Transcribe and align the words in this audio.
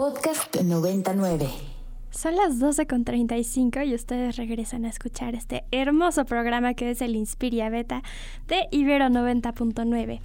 Podcast 0.00 0.56
99. 0.64 1.69
Son 2.10 2.34
las 2.34 2.58
12.35 2.58 3.86
y 3.86 3.94
ustedes 3.94 4.36
regresan 4.36 4.84
a 4.84 4.88
escuchar 4.88 5.36
este 5.36 5.64
hermoso 5.70 6.24
programa 6.24 6.74
que 6.74 6.90
es 6.90 7.02
el 7.02 7.14
Inspiria 7.14 7.70
Beta 7.70 8.02
de 8.48 8.66
Ibero 8.72 9.06
90.9. 9.06 10.20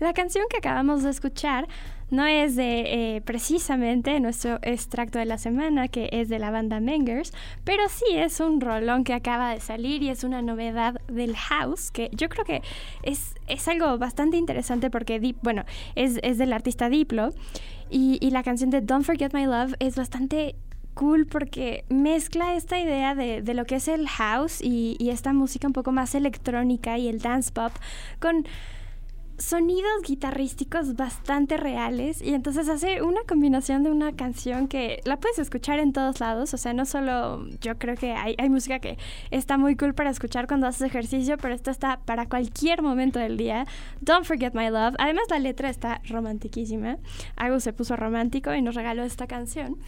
La 0.00 0.12
canción 0.12 0.44
que 0.50 0.58
acabamos 0.58 1.02
de 1.02 1.08
escuchar 1.08 1.66
no 2.10 2.26
es 2.26 2.56
de 2.56 3.16
eh, 3.16 3.20
precisamente 3.22 4.20
nuestro 4.20 4.58
extracto 4.62 5.18
de 5.18 5.24
la 5.24 5.38
semana, 5.38 5.88
que 5.88 6.10
es 6.12 6.28
de 6.28 6.38
la 6.38 6.50
banda 6.50 6.78
Mengers, 6.78 7.32
pero 7.64 7.84
sí 7.88 8.16
es 8.16 8.38
un 8.40 8.60
rolón 8.60 9.02
que 9.02 9.14
acaba 9.14 9.54
de 9.54 9.60
salir 9.60 10.02
y 10.02 10.10
es 10.10 10.24
una 10.24 10.42
novedad 10.42 11.00
del 11.08 11.34
house, 11.36 11.90
que 11.90 12.10
yo 12.12 12.28
creo 12.28 12.44
que 12.44 12.62
es, 13.02 13.34
es 13.46 13.66
algo 13.66 13.96
bastante 13.96 14.36
interesante 14.36 14.90
porque, 14.90 15.34
bueno, 15.42 15.64
es, 15.94 16.18
es 16.22 16.36
del 16.36 16.52
artista 16.52 16.90
Diplo 16.90 17.32
y, 17.88 18.18
y 18.20 18.30
la 18.30 18.42
canción 18.42 18.68
de 18.68 18.82
Don't 18.82 19.06
Forget 19.06 19.32
My 19.32 19.46
Love 19.46 19.74
es 19.78 19.96
bastante 19.96 20.54
cool 21.00 21.24
porque 21.24 21.86
mezcla 21.88 22.54
esta 22.54 22.78
idea 22.78 23.14
de, 23.14 23.40
de, 23.40 23.54
lo 23.54 23.64
que 23.64 23.76
es 23.76 23.88
el 23.88 24.06
house 24.06 24.60
y, 24.60 24.96
y, 24.98 25.08
esta 25.08 25.32
música 25.32 25.66
un 25.66 25.72
poco 25.72 25.92
más 25.92 26.14
electrónica 26.14 26.98
y 26.98 27.08
el 27.08 27.20
dance 27.20 27.50
pop 27.50 27.72
con 28.20 28.44
sonidos 29.38 30.02
guitarrísticos 30.06 30.96
bastante 30.96 31.56
reales 31.56 32.20
y 32.20 32.34
entonces 32.34 32.68
hace 32.68 33.00
una 33.00 33.22
combinación 33.26 33.82
de 33.82 33.90
una 33.90 34.12
canción 34.12 34.68
que 34.68 35.00
la 35.04 35.16
puedes 35.16 35.38
escuchar 35.38 35.78
en 35.78 35.94
todos 35.94 36.20
lados, 36.20 36.52
o 36.52 36.58
sea, 36.58 36.74
no 36.74 36.84
solo 36.84 37.48
yo 37.62 37.78
creo 37.78 37.96
que 37.96 38.12
hay, 38.12 38.34
hay 38.36 38.50
música 38.50 38.78
que 38.80 38.98
está 39.30 39.56
muy 39.56 39.76
cool 39.76 39.94
para 39.94 40.10
escuchar 40.10 40.46
cuando 40.46 40.66
haces 40.66 40.82
ejercicio, 40.82 41.38
pero 41.38 41.54
esto 41.54 41.70
está 41.70 42.00
para 42.04 42.26
cualquier 42.26 42.82
momento 42.82 43.18
del 43.18 43.38
día. 43.38 43.66
Don't 44.02 44.26
Forget 44.26 44.52
My 44.52 44.68
Love, 44.68 44.96
además 44.98 45.24
la 45.30 45.38
letra 45.38 45.70
está 45.70 46.02
romantiquísima, 46.06 46.98
Agus 47.36 47.62
se 47.62 47.72
puso 47.72 47.96
romántico 47.96 48.54
y 48.54 48.60
nos 48.60 48.74
regaló 48.74 49.02
esta 49.02 49.26
canción. 49.26 49.78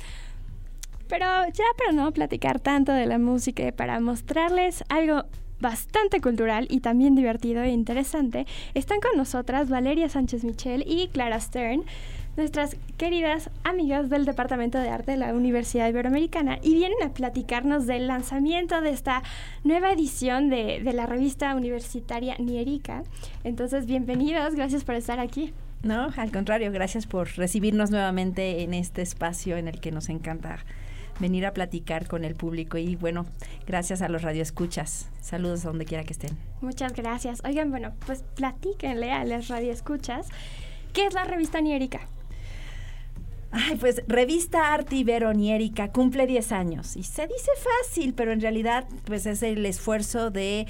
Pero 1.09 1.27
ya 1.53 1.65
para 1.77 1.93
no 1.93 2.11
platicar 2.13 2.61
tanto 2.61 2.93
de 2.93 3.07
la 3.07 3.19
música 3.19 3.71
para 3.73 4.01
mostrarles 4.01 4.85
algo 4.89 5.25
bastante 5.63 6.21
cultural 6.21 6.67
y 6.69 6.81
también 6.81 7.15
divertido 7.15 7.63
e 7.63 7.71
interesante, 7.71 8.47
están 8.75 9.01
con 9.01 9.17
nosotras 9.17 9.71
Valeria 9.71 10.09
Sánchez 10.09 10.45
Michel 10.45 10.85
y 10.87 11.09
Clara 11.09 11.41
Stern, 11.41 11.85
nuestras 12.37 12.77
queridas 12.97 13.51
amigas 13.63 14.11
del 14.11 14.25
Departamento 14.25 14.79
de 14.79 14.89
Arte 14.89 15.13
de 15.13 15.19
la 15.19 15.35
Universidad 15.35 15.89
Iberoamericana, 15.89 16.59
y 16.63 16.75
vienen 16.75 17.03
a 17.05 17.13
platicarnos 17.13 17.87
del 17.87 18.09
lanzamiento 18.09 18.81
de 18.81 18.91
esta 18.91 19.23
nueva 19.65 19.93
edición 19.93 20.51
de, 20.51 20.81
de 20.83 20.93
la 20.93 21.07
revista 21.07 21.55
universitaria 21.55 22.37
Nierica. 22.39 23.05
Entonces, 23.45 23.87
bienvenidos, 23.87 24.55
gracias 24.55 24.83
por 24.83 24.97
estar 24.97 25.21
aquí. 25.21 25.53
No, 25.83 26.09
al 26.17 26.33
contrario, 26.33 26.73
gracias 26.73 27.07
por 27.07 27.29
recibirnos 27.37 27.91
nuevamente 27.91 28.63
en 28.63 28.73
este 28.73 29.03
espacio 29.03 29.57
en 29.57 29.69
el 29.69 29.81
que 29.81 29.93
nos 29.93 30.09
encanta 30.09 30.59
venir 31.23 31.47
a 31.47 31.55
platicar 31.55 32.09
con 32.09 32.25
el 32.25 32.35
público 32.35 32.77
y 32.77 32.97
bueno, 32.97 33.25
gracias 33.67 34.03
a 34.03 34.09
los 34.09 34.21
radioescuchas. 34.23 35.09
Saludos 35.21 35.65
a 35.65 35.69
donde 35.69 35.87
quiera 35.87 36.05
que 36.05 36.13
estén. 36.13 36.37
Muchas 36.61 36.93
gracias. 36.93 37.41
Oigan, 37.45 37.71
bueno, 37.71 37.95
pues 38.05 38.25
platíquenle 38.35 39.11
a 39.13 39.25
las 39.25 39.49
radioescuchas. 39.49 40.29
¿Qué 40.93 41.07
es 41.07 41.15
la 41.15 41.25
revista 41.25 41.61
Nierica? 41.61 42.01
Ay, 43.53 43.77
pues 43.77 44.03
Revista 44.09 44.75
Arte 44.75 44.97
Ibero 44.97 45.33
Nierica 45.33 45.93
cumple 45.93 46.27
10 46.27 46.53
años 46.53 46.97
y 46.97 47.03
se 47.03 47.27
dice 47.27 47.51
fácil, 47.83 48.15
pero 48.15 48.33
en 48.33 48.41
realidad 48.41 48.87
pues 49.05 49.27
es 49.27 49.43
el 49.43 49.65
esfuerzo 49.67 50.31
de 50.31 50.67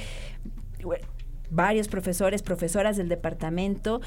bueno, 0.82 1.06
varios 1.48 1.88
profesores, 1.88 2.42
profesoras 2.42 2.96
del 2.96 3.08
departamento 3.08 4.00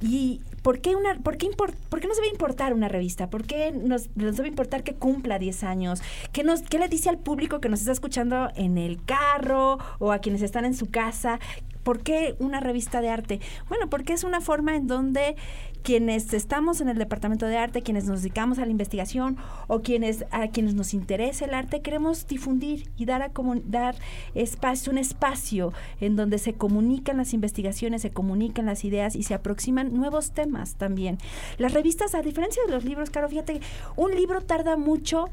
¿Y 0.00 0.40
por 0.62 0.80
qué, 0.80 0.94
una, 0.94 1.14
por, 1.20 1.36
qué 1.38 1.48
por 1.56 2.00
qué 2.00 2.08
nos 2.08 2.16
debe 2.16 2.28
importar 2.28 2.74
una 2.74 2.88
revista? 2.88 3.30
¿Por 3.30 3.44
qué 3.44 3.72
nos, 3.72 4.14
nos, 4.16 4.36
debe 4.36 4.48
importar 4.48 4.82
que 4.82 4.94
cumpla 4.94 5.38
10 5.38 5.64
años? 5.64 6.02
¿Qué, 6.32 6.44
nos, 6.44 6.62
¿Qué 6.62 6.78
le 6.78 6.88
dice 6.88 7.08
al 7.08 7.18
público 7.18 7.60
que 7.60 7.68
nos 7.68 7.80
está 7.80 7.92
escuchando 7.92 8.50
en 8.56 8.76
el 8.76 9.02
carro 9.04 9.78
o 9.98 10.12
a 10.12 10.18
quienes 10.18 10.42
están 10.42 10.64
en 10.64 10.74
su 10.74 10.90
casa? 10.90 11.40
¿Por 11.86 12.02
qué 12.02 12.34
una 12.40 12.58
revista 12.58 13.00
de 13.00 13.10
arte? 13.10 13.40
Bueno, 13.68 13.88
porque 13.88 14.12
es 14.12 14.24
una 14.24 14.40
forma 14.40 14.74
en 14.74 14.88
donde 14.88 15.36
quienes 15.84 16.34
estamos 16.34 16.80
en 16.80 16.88
el 16.88 16.98
departamento 16.98 17.46
de 17.46 17.58
arte, 17.58 17.82
quienes 17.82 18.06
nos 18.06 18.22
dedicamos 18.22 18.58
a 18.58 18.64
la 18.64 18.72
investigación 18.72 19.36
o 19.68 19.82
quienes 19.82 20.24
a 20.32 20.48
quienes 20.48 20.74
nos 20.74 20.94
interesa 20.94 21.44
el 21.44 21.54
arte, 21.54 21.82
queremos 21.82 22.26
difundir 22.26 22.90
y 22.96 23.04
dar 23.04 23.22
a 23.22 23.30
dar 23.66 23.94
espacio, 24.34 24.90
un 24.90 24.98
espacio 24.98 25.72
en 26.00 26.16
donde 26.16 26.38
se 26.38 26.54
comunican 26.54 27.18
las 27.18 27.32
investigaciones, 27.32 28.02
se 28.02 28.10
comunican 28.10 28.66
las 28.66 28.84
ideas 28.84 29.14
y 29.14 29.22
se 29.22 29.34
aproximan 29.34 29.94
nuevos 29.94 30.32
temas 30.32 30.74
también. 30.74 31.18
Las 31.56 31.72
revistas, 31.72 32.16
a 32.16 32.22
diferencia 32.22 32.64
de 32.66 32.72
los 32.72 32.84
libros, 32.84 33.10
Caro, 33.10 33.28
fíjate, 33.28 33.60
un 33.94 34.10
libro 34.16 34.40
tarda 34.40 34.76
mucho 34.76 35.26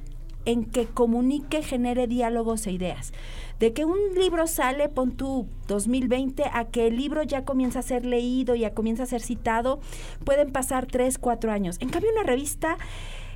en 0.45 0.65
que 0.65 0.85
comunique, 0.85 1.63
genere 1.63 2.07
diálogos 2.07 2.67
e 2.67 2.71
ideas. 2.71 3.13
De 3.59 3.73
que 3.73 3.85
un 3.85 3.97
libro 4.15 4.47
sale, 4.47 4.89
pon 4.89 5.11
tú 5.11 5.47
2020, 5.67 6.43
a 6.51 6.65
que 6.65 6.87
el 6.87 6.97
libro 6.97 7.23
ya 7.23 7.45
comienza 7.45 7.79
a 7.79 7.83
ser 7.83 8.05
leído, 8.05 8.55
ya 8.55 8.73
comienza 8.73 9.03
a 9.03 9.07
ser 9.07 9.21
citado, 9.21 9.79
pueden 10.25 10.51
pasar 10.51 10.85
tres, 10.85 11.17
cuatro 11.17 11.51
años. 11.51 11.77
En 11.79 11.89
cambio, 11.89 12.11
una 12.11 12.23
revista... 12.23 12.77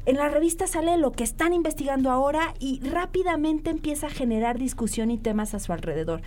En 0.05 0.15
la 0.15 0.29
revista 0.29 0.67
sale 0.67 0.95
lo 0.95 1.11
que 1.11 1.25
están 1.25 1.51
investigando 1.51 2.11
ahora 2.11 2.53
y 2.61 2.79
rápidamente 2.79 3.69
empieza 3.69 4.07
a 4.07 4.09
generar 4.09 4.57
discusión 4.57 5.11
y 5.11 5.17
temas 5.17 5.53
a 5.53 5.59
su 5.59 5.73
alrededor. 5.73 6.21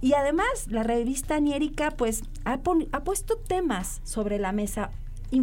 Y 0.00 0.14
además, 0.14 0.68
la 0.68 0.84
revista 0.84 1.38
Niérica 1.38 1.90
pues 1.90 2.22
ha, 2.46 2.60
ha 2.92 3.04
puesto 3.04 3.36
temas 3.36 4.00
sobre 4.04 4.38
la 4.38 4.52
mesa 4.52 4.90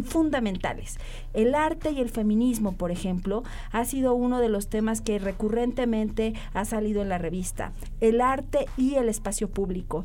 fundamentales. 0.02 0.98
El 1.34 1.54
arte 1.54 1.90
y 1.90 2.00
el 2.00 2.10
feminismo, 2.10 2.72
por 2.72 2.90
ejemplo, 2.90 3.42
ha 3.72 3.84
sido 3.84 4.14
uno 4.14 4.40
de 4.40 4.48
los 4.48 4.68
temas 4.68 5.00
que 5.00 5.18
recurrentemente 5.18 6.34
ha 6.54 6.64
salido 6.64 7.02
en 7.02 7.08
la 7.08 7.18
revista. 7.18 7.72
El 8.00 8.20
arte 8.20 8.66
y 8.76 8.94
el 8.94 9.08
espacio 9.08 9.48
público. 9.48 10.04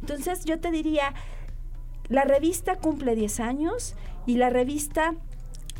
Entonces 0.00 0.44
yo 0.44 0.60
te 0.60 0.70
diría, 0.70 1.14
la 2.08 2.24
revista 2.24 2.76
cumple 2.76 3.14
10 3.14 3.40
años 3.40 3.96
y 4.26 4.36
la 4.36 4.50
revista 4.50 5.14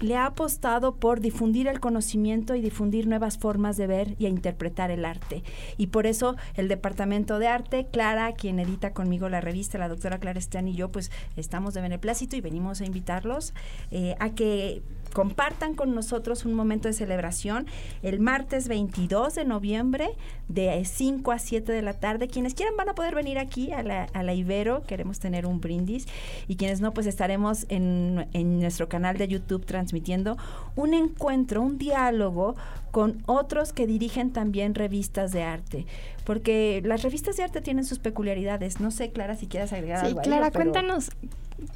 le 0.00 0.16
ha 0.16 0.26
apostado 0.26 0.96
por 0.96 1.20
difundir 1.20 1.68
el 1.68 1.80
conocimiento 1.80 2.54
y 2.54 2.60
difundir 2.60 3.06
nuevas 3.06 3.38
formas 3.38 3.76
de 3.76 3.86
ver 3.86 4.14
y 4.18 4.26
a 4.26 4.28
interpretar 4.28 4.90
el 4.90 5.04
arte. 5.04 5.42
Y 5.76 5.88
por 5.88 6.06
eso 6.06 6.36
el 6.54 6.68
Departamento 6.68 7.38
de 7.38 7.48
Arte, 7.48 7.86
Clara, 7.90 8.32
quien 8.32 8.58
edita 8.58 8.92
conmigo 8.92 9.28
la 9.28 9.40
revista, 9.40 9.78
la 9.78 9.88
doctora 9.88 10.18
Clara 10.18 10.38
Esteban 10.38 10.68
y 10.68 10.74
yo, 10.74 10.90
pues 10.90 11.10
estamos 11.36 11.74
de 11.74 11.80
beneplácito 11.80 12.36
y 12.36 12.40
venimos 12.40 12.80
a 12.80 12.86
invitarlos 12.86 13.54
eh, 13.90 14.14
a 14.18 14.30
que 14.30 14.82
compartan 15.16 15.72
con 15.72 15.94
nosotros 15.94 16.44
un 16.44 16.52
momento 16.52 16.88
de 16.88 16.92
celebración 16.92 17.66
el 18.02 18.20
martes 18.20 18.68
22 18.68 19.34
de 19.34 19.46
noviembre 19.46 20.10
de 20.48 20.84
5 20.84 21.32
a 21.32 21.38
7 21.38 21.72
de 21.72 21.80
la 21.80 21.94
tarde. 21.94 22.28
Quienes 22.28 22.52
quieran 22.52 22.76
van 22.76 22.90
a 22.90 22.94
poder 22.94 23.14
venir 23.14 23.38
aquí 23.38 23.72
a 23.72 23.82
la, 23.82 24.10
a 24.12 24.22
la 24.22 24.34
Ibero, 24.34 24.82
queremos 24.82 25.18
tener 25.18 25.46
un 25.46 25.58
brindis 25.58 26.06
y 26.48 26.56
quienes 26.56 26.82
no, 26.82 26.92
pues 26.92 27.06
estaremos 27.06 27.64
en, 27.70 28.28
en 28.34 28.60
nuestro 28.60 28.90
canal 28.90 29.16
de 29.16 29.26
YouTube 29.26 29.64
transmitiendo 29.64 30.36
un 30.74 30.92
encuentro, 30.92 31.62
un 31.62 31.78
diálogo 31.78 32.54
con 32.90 33.22
otros 33.24 33.72
que 33.72 33.86
dirigen 33.86 34.34
también 34.34 34.74
revistas 34.74 35.32
de 35.32 35.44
arte, 35.44 35.86
porque 36.24 36.82
las 36.84 37.02
revistas 37.02 37.38
de 37.38 37.44
arte 37.44 37.62
tienen 37.62 37.86
sus 37.86 38.00
peculiaridades. 38.00 38.80
No 38.80 38.90
sé, 38.90 39.12
Clara, 39.12 39.34
si 39.34 39.46
quieres 39.46 39.72
agregar 39.72 40.00
sí, 40.00 40.06
algo. 40.08 40.20
Sí, 40.20 40.28
Clara, 40.28 40.50
cuéntanos, 40.50 41.10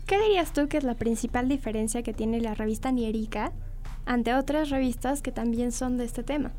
¿qué 0.07 0.21
dirías 0.21 0.53
tú 0.53 0.69
que 0.69 0.79
es 0.79 0.85
la 0.85 0.95
principal 0.95 1.49
diferencia 1.49 2.03
que 2.03 2.13
tiene 2.13 2.41
la 2.41 2.55
revista 2.55 2.91
Nierica 2.91 3.53
ante 4.07 4.35
otras 4.35 4.71
revistas 4.71 5.23
que 5.23 5.33
también 5.33 5.73
son 5.73 5.97
de 5.99 6.05
este 6.05 6.23
tema? 6.23 6.53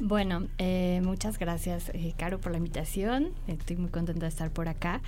Bueno, 0.00 0.48
eh, 0.58 1.00
muchas 1.04 1.38
gracias, 1.38 1.90
eh, 1.94 2.14
Caro, 2.16 2.40
por 2.40 2.50
la 2.50 2.58
invitación. 2.58 3.30
Estoy 3.46 3.76
muy 3.76 3.90
contenta 3.90 4.22
de 4.22 4.28
estar 4.28 4.50
por 4.50 4.68
acá. 4.68 5.00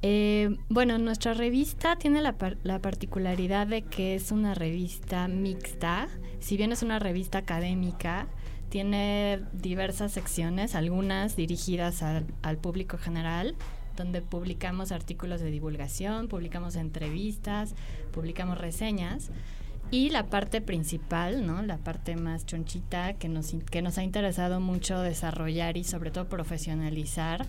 Eh, 0.00 0.56
bueno, 0.70 0.96
nuestra 0.96 1.34
revista 1.34 1.96
tiene 1.96 2.22
la, 2.22 2.32
par 2.32 2.56
la, 2.62 2.78
particularidad 2.78 3.66
de 3.66 3.82
que 3.82 4.14
es 4.14 4.32
una 4.32 4.54
revista 4.54 5.28
mixta. 5.28 6.08
Si 6.38 6.56
bien 6.56 6.72
es 6.72 6.82
una 6.82 6.98
revista 6.98 7.36
académica, 7.36 8.28
tiene 8.70 9.42
diversas 9.52 10.12
secciones, 10.12 10.74
algunas 10.74 11.36
dirigidas 11.36 12.02
al, 12.02 12.24
al 12.40 12.56
público 12.56 12.96
general, 12.96 13.56
donde 13.96 14.22
publicamos 14.22 14.92
artículos 14.92 15.40
de 15.40 15.50
divulgación, 15.50 16.28
publicamos 16.28 16.76
entrevistas, 16.76 17.74
publicamos 18.12 18.58
reseñas. 18.58 19.30
Y 19.92 20.10
la 20.10 20.26
parte 20.26 20.60
principal, 20.60 21.46
¿no? 21.46 21.62
La 21.62 21.78
parte 21.78 22.14
más 22.14 22.46
chonchita 22.46 23.14
que 23.14 23.28
nos, 23.28 23.56
que 23.70 23.82
nos 23.82 23.98
ha 23.98 24.04
interesado 24.04 24.60
mucho 24.60 25.00
desarrollar 25.00 25.76
y 25.76 25.82
sobre 25.84 26.12
todo 26.12 26.28
profesionalizar 26.28 27.46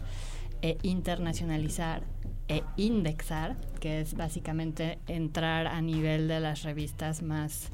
e 0.64 0.78
internacionalizar 0.82 2.04
e 2.52 2.64
indexar, 2.76 3.56
que 3.80 4.02
es 4.02 4.14
básicamente 4.14 5.00
entrar 5.08 5.68
a 5.68 5.82
nivel 5.82 6.28
de 6.28 6.42
las 6.42 6.64
revistas 6.64 7.22
más, 7.22 7.70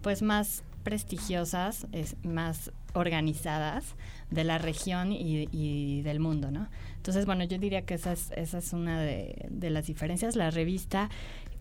pues 0.00 0.22
más 0.22 0.64
prestigiosas, 0.84 1.86
es, 1.92 2.16
más 2.24 2.72
organizadas 2.94 3.94
de 4.30 4.44
la 4.44 4.56
región 4.56 5.12
y, 5.12 5.48
y, 5.52 6.00
del 6.00 6.18
mundo, 6.18 6.50
¿no? 6.50 6.68
Entonces, 7.02 7.26
bueno, 7.26 7.42
yo 7.42 7.58
diría 7.58 7.82
que 7.82 7.94
esa 7.94 8.12
es, 8.12 8.30
esa 8.36 8.58
es 8.58 8.72
una 8.72 9.00
de, 9.00 9.46
de 9.50 9.70
las 9.70 9.88
diferencias. 9.88 10.36
La 10.36 10.52
revista 10.52 11.10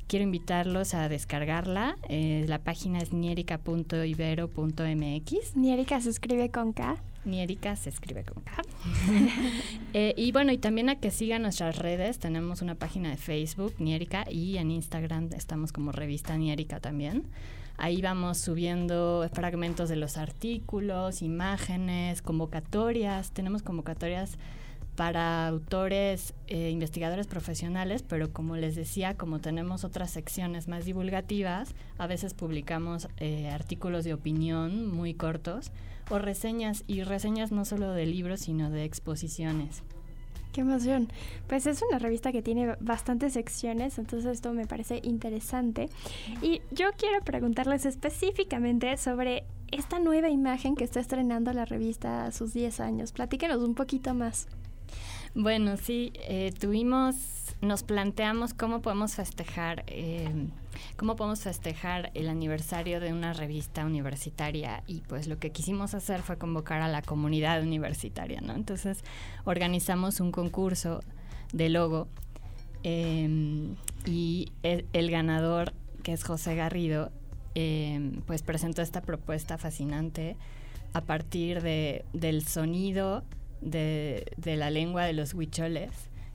quiero 0.06 0.24
invitarlos 0.24 0.94
a 0.94 1.10
descargarla. 1.10 1.96
Eh, 2.10 2.46
la 2.48 2.60
página 2.60 3.00
es 3.00 3.12
nierica.ibero.mx. 3.12 5.56
Nierica 5.56 6.00
se 6.00 6.12
escribe 6.12 6.52
con 6.52 6.74
K. 6.74 6.98
Nierica 7.26 7.76
se 7.76 7.90
escribe 7.90 8.24
con 8.24 8.44
K. 8.44 8.52
Eh, 9.94 10.14
y 10.16 10.32
bueno, 10.32 10.52
y 10.52 10.60
también 10.60 10.90
a 10.90 11.00
que 11.00 11.10
sigan 11.10 11.42
nuestras 11.42 11.80
redes. 11.80 12.20
Tenemos 12.20 12.62
una 12.62 12.76
página 12.76 13.10
de 13.10 13.18
Facebook, 13.18 13.74
Nierica, 13.80 14.26
y 14.30 14.58
en 14.58 14.70
Instagram 14.70 15.30
estamos 15.36 15.72
como 15.72 15.92
revista 15.92 16.38
Nierica 16.38 16.80
también. 16.80 17.24
Ahí 17.78 18.00
vamos 18.00 18.38
subiendo 18.38 19.28
fragmentos 19.34 19.90
de 19.90 19.96
los 19.96 20.18
artículos, 20.18 21.24
imágenes, 21.24 22.22
convocatorias. 22.22 23.32
Tenemos 23.32 23.64
convocatorias 23.64 24.38
para 24.96 25.48
autores, 25.48 26.34
eh, 26.48 26.70
investigadores 26.70 27.28
profesionales, 27.28 28.04
pero 28.04 28.32
como 28.32 28.58
les 28.58 28.76
decía, 28.76 29.16
como 29.16 29.40
tenemos 29.40 29.84
otras 29.84 30.12
secciones 30.12 30.68
más 30.68 30.86
divulgativas, 30.86 31.74
a 31.98 32.08
veces 32.08 32.34
publicamos 32.34 33.08
eh, 33.18 33.50
artículos 33.50 34.04
de 34.04 34.14
opinión 34.14 34.88
muy 34.88 35.14
cortos 35.14 35.72
o 36.10 36.20
reseñas, 36.20 36.84
y 36.88 37.04
reseñas 37.04 37.52
no 37.52 37.64
solo 37.64 37.94
de 37.94 38.06
libros, 38.06 38.42
sino 38.42 38.70
de 38.70 38.84
exposiciones. 38.84 39.84
Qué 40.52 40.62
emoción. 40.62 41.08
Pues 41.48 41.66
es 41.66 41.82
una 41.82 41.98
revista 41.98 42.34
que 42.34 42.42
tiene 42.42 42.76
bastantes 42.82 43.34
secciones, 43.34 43.98
entonces 43.98 44.30
esto 44.34 44.52
me 44.54 44.68
parece 44.68 45.00
interesante. 45.04 45.90
Y 46.42 46.62
yo 46.72 46.90
quiero 46.98 47.24
preguntarles 47.24 47.86
específicamente 47.86 48.98
sobre 48.98 49.46
esta 49.72 50.00
nueva 50.00 50.30
imagen 50.30 50.76
que 50.76 50.84
está 50.84 51.00
estrenando 51.00 51.54
la 51.54 51.64
revista 51.64 52.26
a 52.26 52.32
sus 52.34 52.54
10 52.54 52.82
años. 52.82 53.14
Platíquenos 53.14 53.64
un 53.64 53.76
poquito 53.76 54.14
más. 54.14 54.48
Bueno, 55.34 55.78
sí, 55.78 56.12
eh, 56.16 56.52
tuvimos, 56.60 57.16
nos 57.62 57.84
planteamos 57.84 58.54
cómo 58.54 58.82
podemos 58.82 59.16
festejar, 59.16 59.86
eh, 59.88 60.30
cómo 60.98 61.16
podemos 61.16 61.40
festejar 61.40 62.12
el 62.16 62.28
aniversario 62.28 63.00
de 63.00 63.14
una 63.14 63.32
revista 63.32 63.86
universitaria 63.86 64.84
y 64.88 65.00
pues 65.08 65.28
lo 65.28 65.40
que 65.40 65.52
quisimos 65.52 65.94
hacer 65.94 66.22
fue 66.22 66.38
convocar 66.38 66.82
a 66.82 66.90
la 66.90 67.02
comunidad 67.02 67.62
universitaria, 67.62 68.42
¿no? 68.42 68.56
Entonces 68.56 69.06
organizamos 69.46 70.20
un 70.20 70.34
concurso 70.34 71.00
de 71.54 71.70
logo 71.70 72.10
em, 72.84 73.76
y 74.06 74.52
el, 74.64 75.12
ganador, 75.12 75.72
que 76.04 76.12
es 76.12 76.26
José 76.26 76.56
Garrido, 76.56 77.10
em, 77.56 78.22
pues 78.24 78.42
presentó 78.42 78.82
esta 78.82 79.02
propuesta 79.02 79.58
fascinante 79.58 80.36
a 80.92 81.00
partir 81.00 81.62
de, 81.62 82.04
del 82.12 82.46
sonido 82.46 83.24
de, 83.62 84.26
de 84.38 84.56
la 84.58 84.70
lengua 84.70 85.06
de 85.06 85.14
los 85.14 85.34
huicholes, 85.34 85.92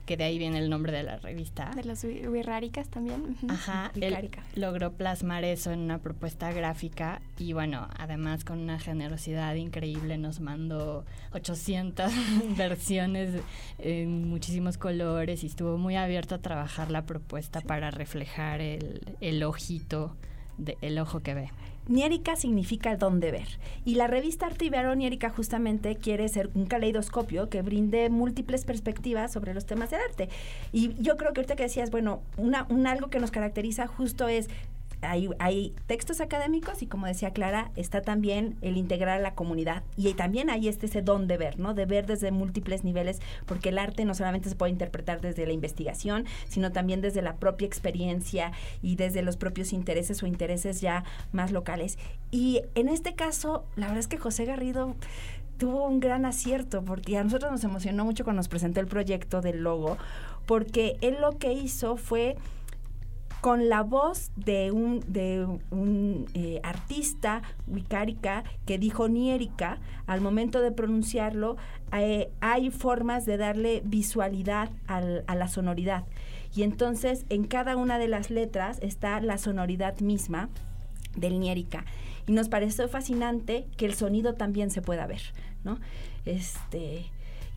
que 0.07 0.15
de 0.15 0.23
ahí 0.23 0.39
viene 0.39 0.57
el 0.57 0.69
nombre 0.69 0.93
de 0.93 1.03
la 1.03 1.17
revista. 1.17 1.69
De 1.75 1.83
las 1.83 2.03
huirráricas 2.03 2.87
también. 2.87 3.35
Ajá, 3.49 3.91
él 3.99 4.31
logró 4.55 4.93
plasmar 4.93 5.43
eso 5.43 5.71
en 5.71 5.79
una 5.79 5.99
propuesta 5.99 6.51
gráfica 6.53 7.21
y 7.37 7.51
bueno, 7.51 7.89
además 7.97 8.45
con 8.45 8.59
una 8.59 8.79
generosidad 8.79 9.53
increíble 9.55 10.17
nos 10.17 10.39
mandó 10.39 11.03
800 11.33 12.11
versiones 12.57 13.41
en 13.79 14.29
muchísimos 14.29 14.77
colores 14.77 15.43
y 15.43 15.47
estuvo 15.47 15.77
muy 15.77 15.97
abierto 15.97 16.35
a 16.35 16.37
trabajar 16.37 16.89
la 16.89 17.05
propuesta 17.05 17.59
para 17.59 17.91
reflejar 17.91 18.61
el, 18.61 19.17
el 19.19 19.43
ojito, 19.43 20.15
de, 20.57 20.77
el 20.81 20.97
ojo 20.99 21.19
que 21.19 21.33
ve. 21.33 21.49
Niérica 21.87 22.35
significa 22.35 22.91
el 22.91 22.97
ver. 23.31 23.47
Y 23.85 23.95
la 23.95 24.07
revista 24.07 24.45
Arte 24.45 24.65
Ibero 24.65 24.95
Niérica 24.95 25.29
justamente 25.29 25.95
quiere 25.95 26.27
ser 26.29 26.49
un 26.53 26.65
caleidoscopio 26.65 27.49
que 27.49 27.61
brinde 27.61 28.09
múltiples 28.09 28.65
perspectivas 28.65 29.31
sobre 29.31 29.53
los 29.53 29.65
temas 29.65 29.91
del 29.91 30.01
arte. 30.01 30.29
Y 30.71 30.93
yo 31.01 31.17
creo 31.17 31.33
que 31.33 31.41
ahorita 31.41 31.55
que 31.55 31.63
decías, 31.63 31.91
bueno, 31.91 32.21
una, 32.37 32.65
un 32.69 32.87
algo 32.87 33.09
que 33.09 33.19
nos 33.19 33.31
caracteriza 33.31 33.87
justo 33.87 34.27
es 34.27 34.49
hay, 35.01 35.73
textos 35.85 36.21
académicos 36.21 36.81
y 36.81 36.87
como 36.87 37.05
decía 37.05 37.31
Clara, 37.31 37.71
está 37.75 38.01
también 38.01 38.57
el 38.61 38.77
integrar 38.77 39.19
a 39.19 39.21
la 39.21 39.35
comunidad 39.35 39.83
y 39.95 40.13
también 40.13 40.49
hay 40.49 40.67
este 40.67 40.87
ese 40.87 41.01
don 41.01 41.27
de 41.27 41.37
ver, 41.37 41.59
¿no? 41.59 41.73
De 41.73 41.85
ver 41.85 42.05
desde 42.05 42.31
múltiples 42.31 42.83
niveles, 42.83 43.19
porque 43.45 43.69
el 43.69 43.77
arte 43.77 44.05
no 44.05 44.13
solamente 44.15 44.49
se 44.49 44.55
puede 44.55 44.71
interpretar 44.71 45.21
desde 45.21 45.45
la 45.45 45.53
investigación, 45.53 46.25
sino 46.47 46.71
también 46.71 47.01
desde 47.01 47.21
la 47.21 47.35
propia 47.35 47.67
experiencia 47.67 48.51
y 48.81 48.95
desde 48.95 49.21
los 49.21 49.37
propios 49.37 49.73
intereses 49.73 50.23
o 50.23 50.27
intereses 50.27 50.81
ya 50.81 51.03
más 51.31 51.51
locales. 51.51 51.97
Y 52.31 52.61
en 52.75 52.89
este 52.89 53.15
caso, 53.15 53.65
la 53.75 53.87
verdad 53.87 53.99
es 53.99 54.07
que 54.07 54.17
José 54.17 54.45
Garrido 54.45 54.95
tuvo 55.57 55.87
un 55.87 55.99
gran 55.99 56.25
acierto, 56.25 56.83
porque 56.83 57.17
a 57.17 57.23
nosotros 57.23 57.51
nos 57.51 57.63
emocionó 57.63 58.05
mucho 58.05 58.23
cuando 58.23 58.39
nos 58.39 58.47
presentó 58.47 58.79
el 58.79 58.87
proyecto 58.87 59.41
del 59.41 59.63
logo, 59.63 59.97
porque 60.45 60.97
él 61.01 61.17
lo 61.19 61.37
que 61.37 61.53
hizo 61.53 61.97
fue 61.97 62.37
con 63.47 63.69
la 63.69 63.81
voz 63.81 64.31
de 64.35 64.71
un, 64.73 64.99
de 65.07 65.47
un 65.71 66.25
eh, 66.33 66.59
artista 66.63 67.43
wicárica 67.65 68.43
que 68.65 68.77
dijo 68.77 69.07
Niérica, 69.07 69.79
al 70.05 70.19
momento 70.19 70.59
de 70.59 70.73
pronunciarlo, 70.73 71.55
eh, 71.93 72.29
hay 72.41 72.71
formas 72.71 73.25
de 73.25 73.37
darle 73.37 73.81
visualidad 73.85 74.69
a 74.87 74.99
la 75.33 75.47
sonoridad. 75.47 76.03
Y 76.57 76.63
entonces 76.63 77.25
en 77.29 77.45
cada 77.45 77.77
una 77.77 77.97
de 77.97 78.09
las 78.09 78.31
letras 78.31 78.79
está 78.81 79.21
la 79.21 79.37
sonoridad 79.37 79.97
misma 80.01 80.49
del 81.15 81.39
Niérica. 81.39 81.85
Y 82.27 82.33
nos 82.33 82.49
pareció 82.49 82.89
fascinante 82.89 83.65
que 83.77 83.85
el 83.85 83.93
sonido 83.93 84.33
también 84.33 84.71
se 84.71 84.81
pueda 84.81 85.07
ver, 85.07 85.21
¿no? 85.63 85.79
Este, 86.25 87.05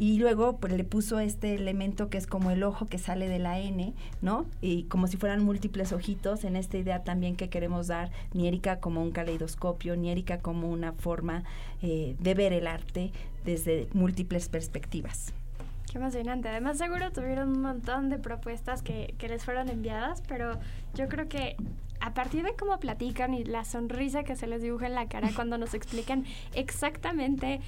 y 0.01 0.19
luego 0.19 0.57
pues 0.57 0.73
le 0.73 0.83
puso 0.83 1.21
este 1.21 1.55
elemento 1.55 2.09
que 2.09 2.17
es 2.17 2.27
como 2.27 2.51
el 2.51 2.63
ojo 2.63 2.87
que 2.87 2.97
sale 2.97 3.29
de 3.29 3.39
la 3.39 3.59
N, 3.59 3.93
¿no? 4.23 4.47
Y 4.63 4.85
como 4.85 5.07
si 5.07 5.19
fueran 5.19 5.45
múltiples 5.45 5.93
ojitos 5.93 6.45
en 6.45 6.57
esta 6.57 6.79
idea 6.79 7.05
también 7.05 7.37
que 7.37 7.51
queremos 7.51 7.89
dar, 7.89 8.11
Niérica 8.33 8.81
como 8.81 9.03
un 9.03 9.11
caleidoscopio, 9.11 9.97
Niérica 9.97 10.39
como 10.39 10.71
una 10.71 10.93
forma 10.95 11.45
eh, 11.83 12.17
de 12.19 12.35
ver 12.35 12.55
el 12.55 12.67
arte 12.67 13.13
desde 13.45 13.89
múltiples 13.93 14.49
perspectivas. 14.49 15.35
Qué 15.93 15.99
emocionante. 15.99 16.49
Además, 16.49 16.79
seguro 16.79 17.13
tuvieron 17.13 17.51
un 17.51 17.61
montón 17.61 18.09
de 18.09 18.19
propuestas 18.19 18.81
que, 18.81 19.15
que 19.19 19.29
les 19.29 19.45
fueron 19.45 19.69
enviadas, 19.69 20.23
pero 20.27 20.59
yo 20.95 21.09
creo 21.09 21.29
que 21.29 21.57
a 22.01 22.15
partir 22.15 22.43
de 22.43 22.55
cómo 22.55 22.81
platican 22.81 23.35
y 23.35 23.45
la 23.45 23.67
sonrisa 23.67 24.25
que 24.25 24.35
se 24.35 24.47
les 24.47 24.63
dibuja 24.63 24.87
en 24.87 24.95
la 24.95 25.09
cara 25.09 25.29
cuando 25.35 25.59
nos 25.59 25.75
explican 25.75 26.25
exactamente 26.55 27.61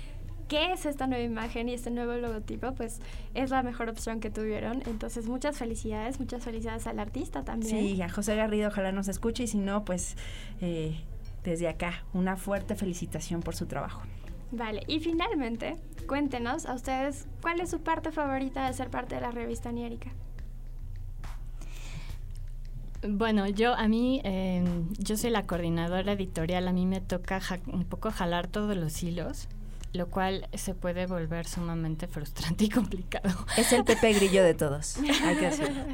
qué 0.53 0.71
es 0.71 0.85
esta 0.85 1.07
nueva 1.07 1.25
imagen 1.25 1.71
y 1.71 1.73
este 1.73 1.91
nuevo 1.91 2.13
logotipo, 2.13 2.75
pues 2.75 3.01
es 3.33 3.49
la 3.49 3.63
mejor 3.63 3.89
opción 3.89 4.21
que 4.21 4.29
tuvieron. 4.29 4.83
Entonces, 4.87 5.27
muchas 5.27 5.57
felicidades, 5.57 6.21
muchas 6.21 6.45
felicidades 6.45 6.87
al 6.87 6.99
artista 6.99 7.43
también. 7.43 7.75
Sí, 7.75 8.03
a 8.03 8.11
José 8.11 8.37
Garrido, 8.37 8.69
ojalá 8.69 8.93
nos 8.93 9.09
escuche 9.09 9.45
y 9.45 9.47
si 9.47 9.57
no, 9.57 9.87
pues 9.87 10.15
eh, 10.61 11.01
desde 11.43 11.69
acá, 11.69 12.05
una 12.13 12.37
fuerte 12.37 12.77
felicitación 12.77 13.41
por 13.41 13.57
su 13.57 13.65
trabajo. 13.65 14.03
Vale, 14.51 14.83
y 14.89 15.01
finalmente, 15.01 15.79
cuéntenos 16.07 16.67
a 16.67 16.75
ustedes 16.75 17.27
cuál 17.41 17.59
es 17.61 17.71
su 17.71 17.81
parte 17.81 18.13
favorita 18.13 18.67
de 18.67 18.75
ser 18.75 18.91
parte 18.91 19.15
de 19.15 19.23
la 19.23 19.31
revista 19.31 19.73
Niérica. 19.73 20.11
Bueno, 23.09 23.49
yo 23.49 23.73
a 23.73 23.89
mí, 23.89 24.21
em, 24.23 24.93
yo 24.99 25.17
soy 25.17 25.31
la 25.31 25.45
coordinadora 25.45 26.13
editorial, 26.13 26.69
a 26.69 26.75
mí 26.75 26.85
me 26.85 27.01
toca 27.01 27.41
un 27.69 27.87
poco 27.87 28.11
jalar 28.11 28.49
todos 28.49 28.77
los 28.77 29.03
hilos 29.03 29.49
lo 29.93 30.09
cual 30.09 30.49
se 30.55 30.75
puede 30.75 31.07
volver 31.07 31.47
sumamente 31.47 32.07
frustrante 32.07 32.65
y 32.65 32.69
complicado. 32.69 33.47
Es 33.57 33.73
el 33.73 33.85
Pepe 33.85 34.13
Grillo 34.13 34.43
de 34.43 34.55
todos, 34.55 34.97
hay 34.99 35.37
que 35.37 35.47
decirlo. 35.47 35.83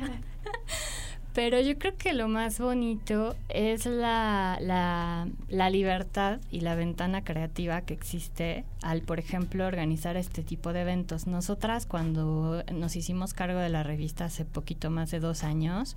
Pero 1.34 1.60
yo 1.60 1.78
creo 1.78 1.96
que 1.96 2.14
lo 2.14 2.26
más 2.26 2.58
bonito 2.58 3.36
es 3.48 3.86
la, 3.86 4.58
la, 4.60 5.28
la, 5.48 5.70
libertad 5.70 6.40
y 6.50 6.62
la 6.62 6.74
ventana 6.74 7.22
creativa 7.22 7.82
que 7.82 7.94
existe 7.94 8.64
al, 8.82 9.02
por 9.02 9.20
ejemplo, 9.20 9.64
organizar 9.64 10.16
este 10.16 10.42
tipo 10.42 10.72
de 10.72 10.80
eventos. 10.80 11.28
Nosotras 11.28 11.86
cuando 11.86 12.64
nos 12.72 12.96
hicimos 12.96 13.34
cargo 13.34 13.60
de 13.60 13.68
la 13.68 13.84
revista 13.84 14.24
hace 14.24 14.44
poquito 14.44 14.90
más 14.90 15.12
de 15.12 15.20
dos 15.20 15.44
años, 15.44 15.96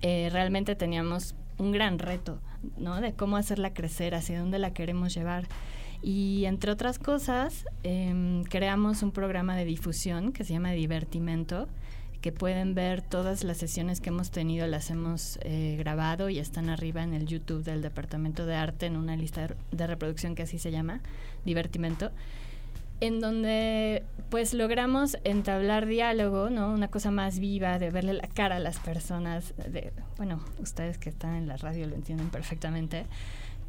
eh, 0.00 0.28
realmente 0.30 0.76
teníamos 0.76 1.34
un 1.58 1.72
gran 1.72 1.98
reto, 1.98 2.38
¿no? 2.76 3.00
De 3.00 3.14
cómo 3.14 3.38
hacerla 3.38 3.74
crecer, 3.74 4.14
hacia 4.14 4.38
dónde 4.38 4.60
la 4.60 4.72
queremos 4.72 5.12
llevar. 5.12 5.48
Y 6.02 6.44
entre 6.46 6.72
otras 6.72 6.98
cosas, 6.98 7.64
em, 7.84 8.42
creamos 8.44 9.02
un 9.02 9.12
programa 9.12 9.56
de 9.56 9.64
difusión 9.64 10.32
que 10.32 10.44
se 10.44 10.52
llama 10.52 10.72
Divertimento, 10.72 11.68
que 12.20 12.32
pueden 12.32 12.74
ver 12.74 13.02
todas 13.02 13.44
las 13.44 13.58
sesiones 13.58 14.00
que 14.00 14.10
hemos 14.10 14.30
tenido, 14.30 14.66
las 14.66 14.90
hemos 14.90 15.38
eh, 15.42 15.76
grabado 15.78 16.28
y 16.28 16.38
están 16.38 16.68
arriba 16.68 17.02
en 17.02 17.14
el 17.14 17.26
YouTube 17.26 17.64
del 17.64 17.82
Departamento 17.82 18.46
de 18.46 18.54
Arte 18.54 18.86
en 18.86 18.96
una 18.96 19.16
lista 19.16 19.48
de 19.70 19.86
reproducción 19.86 20.34
que 20.34 20.42
así 20.42 20.58
se 20.58 20.70
llama, 20.70 21.00
Divertimento 21.44 22.10
en 23.02 23.18
donde 23.18 24.04
pues 24.30 24.54
logramos 24.54 25.16
entablar 25.24 25.86
diálogo, 25.86 26.50
¿no? 26.50 26.72
Una 26.72 26.86
cosa 26.86 27.10
más 27.10 27.40
viva, 27.40 27.80
de 27.80 27.90
verle 27.90 28.12
la 28.12 28.28
cara 28.28 28.56
a 28.56 28.60
las 28.60 28.78
personas, 28.78 29.54
de, 29.56 29.92
bueno, 30.18 30.40
ustedes 30.60 30.98
que 30.98 31.10
están 31.10 31.34
en 31.34 31.48
la 31.48 31.56
radio 31.56 31.88
lo 31.88 31.96
entienden 31.96 32.30
perfectamente, 32.30 33.06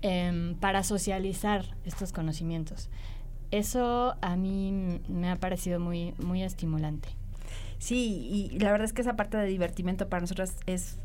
Em, 0.06 0.56
para 0.56 0.84
socializar 0.84 1.64
estos 1.86 2.12
conocimientos. 2.12 2.90
Eso 3.52 4.18
a 4.22 4.36
mí 4.36 5.00
me 5.08 5.32
ha 5.32 5.38
parecido 5.38 5.80
muy, 5.80 6.14
muy 6.18 6.44
estimulante. 6.44 7.08
Sí, 7.78 8.50
y 8.52 8.60
la 8.60 8.74
verdad 8.74 8.84
es 8.84 8.92
que 8.92 9.02
esa 9.02 9.16
parte 9.16 9.38
de 9.38 9.46
divertimento 9.46 10.10
para 10.10 10.20
nosotros 10.20 10.56
es 10.66 10.98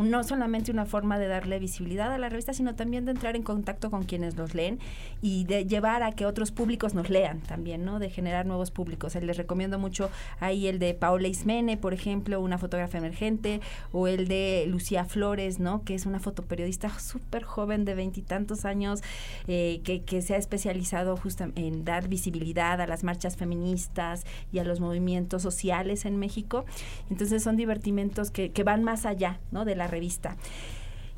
no 0.00 0.24
solamente 0.24 0.72
una 0.72 0.86
forma 0.86 1.18
de 1.18 1.28
darle 1.28 1.58
visibilidad 1.58 2.12
a 2.12 2.18
la 2.18 2.28
revista, 2.28 2.52
sino 2.52 2.74
también 2.74 3.04
de 3.04 3.12
entrar 3.12 3.36
en 3.36 3.42
contacto 3.42 3.90
con 3.90 4.04
quienes 4.04 4.36
los 4.36 4.54
leen 4.54 4.78
y 5.22 5.44
de 5.44 5.66
llevar 5.66 6.02
a 6.02 6.12
que 6.12 6.26
otros 6.26 6.50
públicos 6.50 6.94
nos 6.94 7.10
lean 7.10 7.40
también, 7.40 7.84
¿no? 7.84 7.98
De 7.98 8.10
generar 8.10 8.46
nuevos 8.46 8.70
públicos. 8.70 9.14
Les 9.14 9.36
recomiendo 9.36 9.78
mucho 9.78 10.10
ahí 10.40 10.66
el 10.66 10.78
de 10.78 10.94
Paola 10.94 11.28
Ismene, 11.28 11.76
por 11.76 11.92
ejemplo, 11.92 12.40
una 12.40 12.58
fotógrafa 12.58 12.98
emergente, 12.98 13.60
o 13.92 14.08
el 14.08 14.26
de 14.26 14.64
Lucía 14.68 15.04
Flores, 15.04 15.60
¿no? 15.60 15.84
Que 15.84 15.94
es 15.94 16.06
una 16.06 16.18
fotoperiodista 16.18 16.88
súper 16.98 17.42
joven 17.42 17.84
de 17.84 17.94
veintitantos 17.94 18.64
años, 18.64 19.02
eh, 19.48 19.80
que, 19.84 20.02
que 20.02 20.22
se 20.22 20.34
ha 20.34 20.38
especializado 20.38 21.16
justo 21.16 21.44
en 21.54 21.84
dar 21.84 22.08
visibilidad 22.08 22.80
a 22.80 22.86
las 22.86 23.04
marchas 23.04 23.36
feministas 23.36 24.24
y 24.52 24.58
a 24.58 24.64
los 24.64 24.80
movimientos 24.80 25.42
sociales 25.42 26.04
en 26.06 26.16
México. 26.16 26.64
Entonces 27.10 27.42
son 27.42 27.56
divertimentos 27.56 28.30
que, 28.30 28.50
que 28.50 28.64
van 28.64 28.82
más 28.82 29.04
allá, 29.04 29.40
¿no? 29.50 29.64
De 29.64 29.76
la 29.76 29.89
revista. 29.90 30.36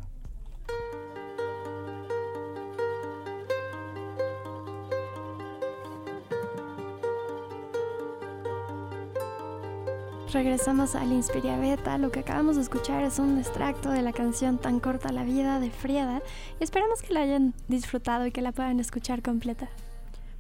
Regresamos 10.34 10.96
al 10.96 11.14
Inspiria 11.14 11.58
Beta. 11.58 11.98
Lo 11.98 12.12
que 12.12 12.20
acabamos 12.20 12.58
de 12.58 12.64
escuchar 12.64 13.04
es 13.04 13.20
un 13.20 13.38
extracto 13.38 13.92
de 13.92 14.02
la 14.02 14.12
canción 14.12 14.58
Tan 14.58 14.82
corta 14.82 15.14
la 15.14 15.24
vida 15.24 15.62
de 15.62 15.70
Frieda 15.70 16.22
esperamos 16.60 17.02
que 17.02 17.14
la 17.14 17.22
hayan 17.22 17.54
disfrutado 17.70 18.26
y 18.26 18.32
que 18.32 18.42
la 18.42 18.52
puedan 18.52 18.82
escuchar 18.82 19.22
completa. 19.22 19.70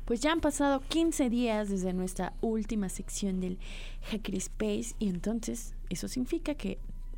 Pues 0.05 0.19
ya 0.19 0.31
han 0.31 0.41
pasado 0.41 0.81
15 0.81 1.29
días 1.29 1.69
desde 1.69 1.93
nuestra 1.93 2.33
última 2.41 2.89
sección 2.89 3.39
del 3.39 3.57
Hackerspace 4.11 4.95
y 4.99 5.09
entonces 5.09 5.75
eso 5.89 6.07
significa 6.07 6.55
que 6.55 6.77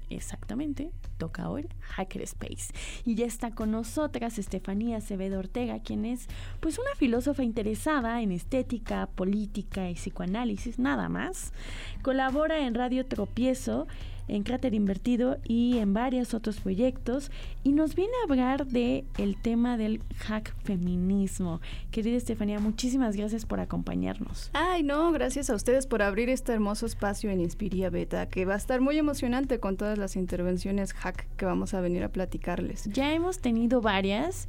exactamente 0.10 0.92
toca 1.18 1.50
hoy 1.50 1.68
Hackerspace. 1.82 2.74
Y 3.06 3.16
ya 3.16 3.26
está 3.26 3.52
con 3.52 3.72
nosotras 3.72 4.38
Estefanía 4.38 4.98
Acevedo 4.98 5.40
Ortega, 5.40 5.80
quien 5.80 6.06
es 6.06 6.28
pues 6.60 6.78
una 6.78 6.94
filósofa 6.96 7.44
interesada 7.44 8.22
en 8.22 8.32
estética, 8.32 9.08
política 9.08 9.90
y 9.90 9.96
psicoanálisis, 9.96 10.80
nada 10.80 11.10
más. 11.10 11.54
Colabora 12.02 12.66
en 12.66 12.76
Radio 12.76 13.06
Tropiezo 13.06 13.88
en 14.28 14.44
Cráter 14.44 14.74
Invertido 14.74 15.38
y 15.44 15.78
en 15.78 15.94
varios 15.94 16.34
otros 16.34 16.60
proyectos 16.60 17.32
y 17.64 17.72
nos 17.72 17.96
viene 17.96 18.14
a 18.22 18.32
hablar 18.32 18.66
de 18.68 19.06
el 19.18 19.40
tema 19.42 19.78
del 19.78 20.02
hack 20.18 20.56
feminismo. 20.64 21.62
Querida 21.92 22.18
Estefanía, 22.18 22.60
muchísimas 22.60 23.16
gracias 23.16 23.46
por 23.46 23.60
acompañarnos. 23.60 24.50
Ay, 24.54 24.84
no, 24.84 25.12
gracias 25.12 25.50
a 25.50 25.56
ustedes 25.56 25.88
por 25.88 26.02
abrir 26.02 26.30
este 26.30 26.54
hermoso 26.54 26.86
espacio 26.86 27.30
en 27.30 27.42
Inspiria 27.42 27.90
Beta, 27.90 28.28
que 28.28 28.46
va 28.46 28.54
a 28.54 28.58
estar 28.58 28.82
muy 28.82 28.98
emocionante 28.98 29.60
con 29.60 29.78
todas 29.78 29.98
las 29.98 30.16
intervenciones 30.16 30.94
hack 30.94 31.28
que 31.38 31.46
vamos 31.46 31.74
a 31.74 31.82
venir 31.82 32.04
a 32.04 32.10
platicarles. 32.10 32.86
Ya 32.86 33.14
hemos 33.14 33.40
tenido 33.40 33.82
varias 33.82 34.48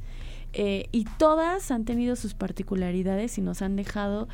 eh, 0.53 0.87
y 0.91 1.05
todas 1.17 1.71
han 1.71 1.85
tenido 1.85 2.15
sus 2.15 2.33
particularidades 2.33 3.37
y 3.37 3.41
nos 3.41 3.61
han 3.61 3.75
dejado 3.75 4.27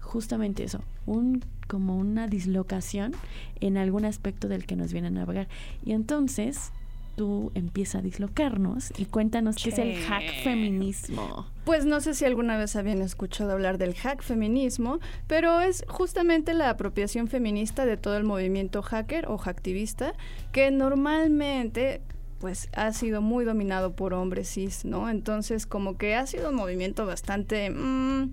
justamente 0.00 0.64
eso, 0.64 0.80
un 1.06 1.44
como 1.68 1.96
una 1.96 2.26
dislocación 2.26 3.12
en 3.60 3.76
algún 3.76 4.04
aspecto 4.04 4.48
del 4.48 4.66
que 4.66 4.74
nos 4.74 4.92
vienen 4.92 5.18
a 5.18 5.22
hablar. 5.22 5.48
Y 5.84 5.92
entonces 5.92 6.72
tú 7.18 7.50
empiezas 7.54 7.96
a 7.96 8.02
dislocarnos 8.02 8.92
y 8.96 9.06
cuéntanos 9.06 9.56
qué 9.56 9.70
es 9.70 9.78
el 9.78 9.96
hack 10.04 10.44
feminismo. 10.44 11.46
Pues 11.64 11.84
no 11.84 12.00
sé 12.00 12.14
si 12.14 12.24
alguna 12.24 12.56
vez 12.56 12.76
habían 12.76 13.02
escuchado 13.02 13.52
hablar 13.52 13.76
del 13.76 13.94
hack 13.94 14.22
feminismo, 14.22 15.00
pero 15.26 15.60
es 15.60 15.84
justamente 15.88 16.54
la 16.54 16.70
apropiación 16.70 17.26
feminista 17.26 17.86
de 17.86 17.96
todo 17.96 18.16
el 18.16 18.24
movimiento 18.24 18.82
hacker 18.82 19.26
o 19.26 19.36
hacktivista 19.36 20.14
que 20.52 20.70
normalmente 20.70 22.02
pues 22.38 22.68
ha 22.72 22.92
sido 22.92 23.20
muy 23.20 23.44
dominado 23.44 23.96
por 23.96 24.14
hombres 24.14 24.48
cis, 24.48 24.84
¿no? 24.84 25.10
Entonces 25.10 25.66
como 25.66 25.98
que 25.98 26.14
ha 26.14 26.24
sido 26.26 26.50
un 26.50 26.54
movimiento 26.54 27.04
bastante... 27.04 27.68
Mmm, 27.70 28.30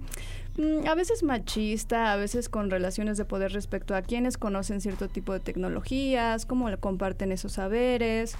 a 0.87 0.95
veces 0.95 1.23
machista, 1.23 2.13
a 2.13 2.15
veces 2.15 2.49
con 2.49 2.69
relaciones 2.69 3.17
de 3.17 3.25
poder 3.25 3.51
respecto 3.51 3.95
a 3.95 4.01
quienes 4.01 4.37
conocen 4.37 4.81
cierto 4.81 5.09
tipo 5.09 5.33
de 5.33 5.39
tecnologías, 5.39 6.45
cómo 6.45 6.69
comparten 6.79 7.31
esos 7.31 7.53
saberes 7.53 8.37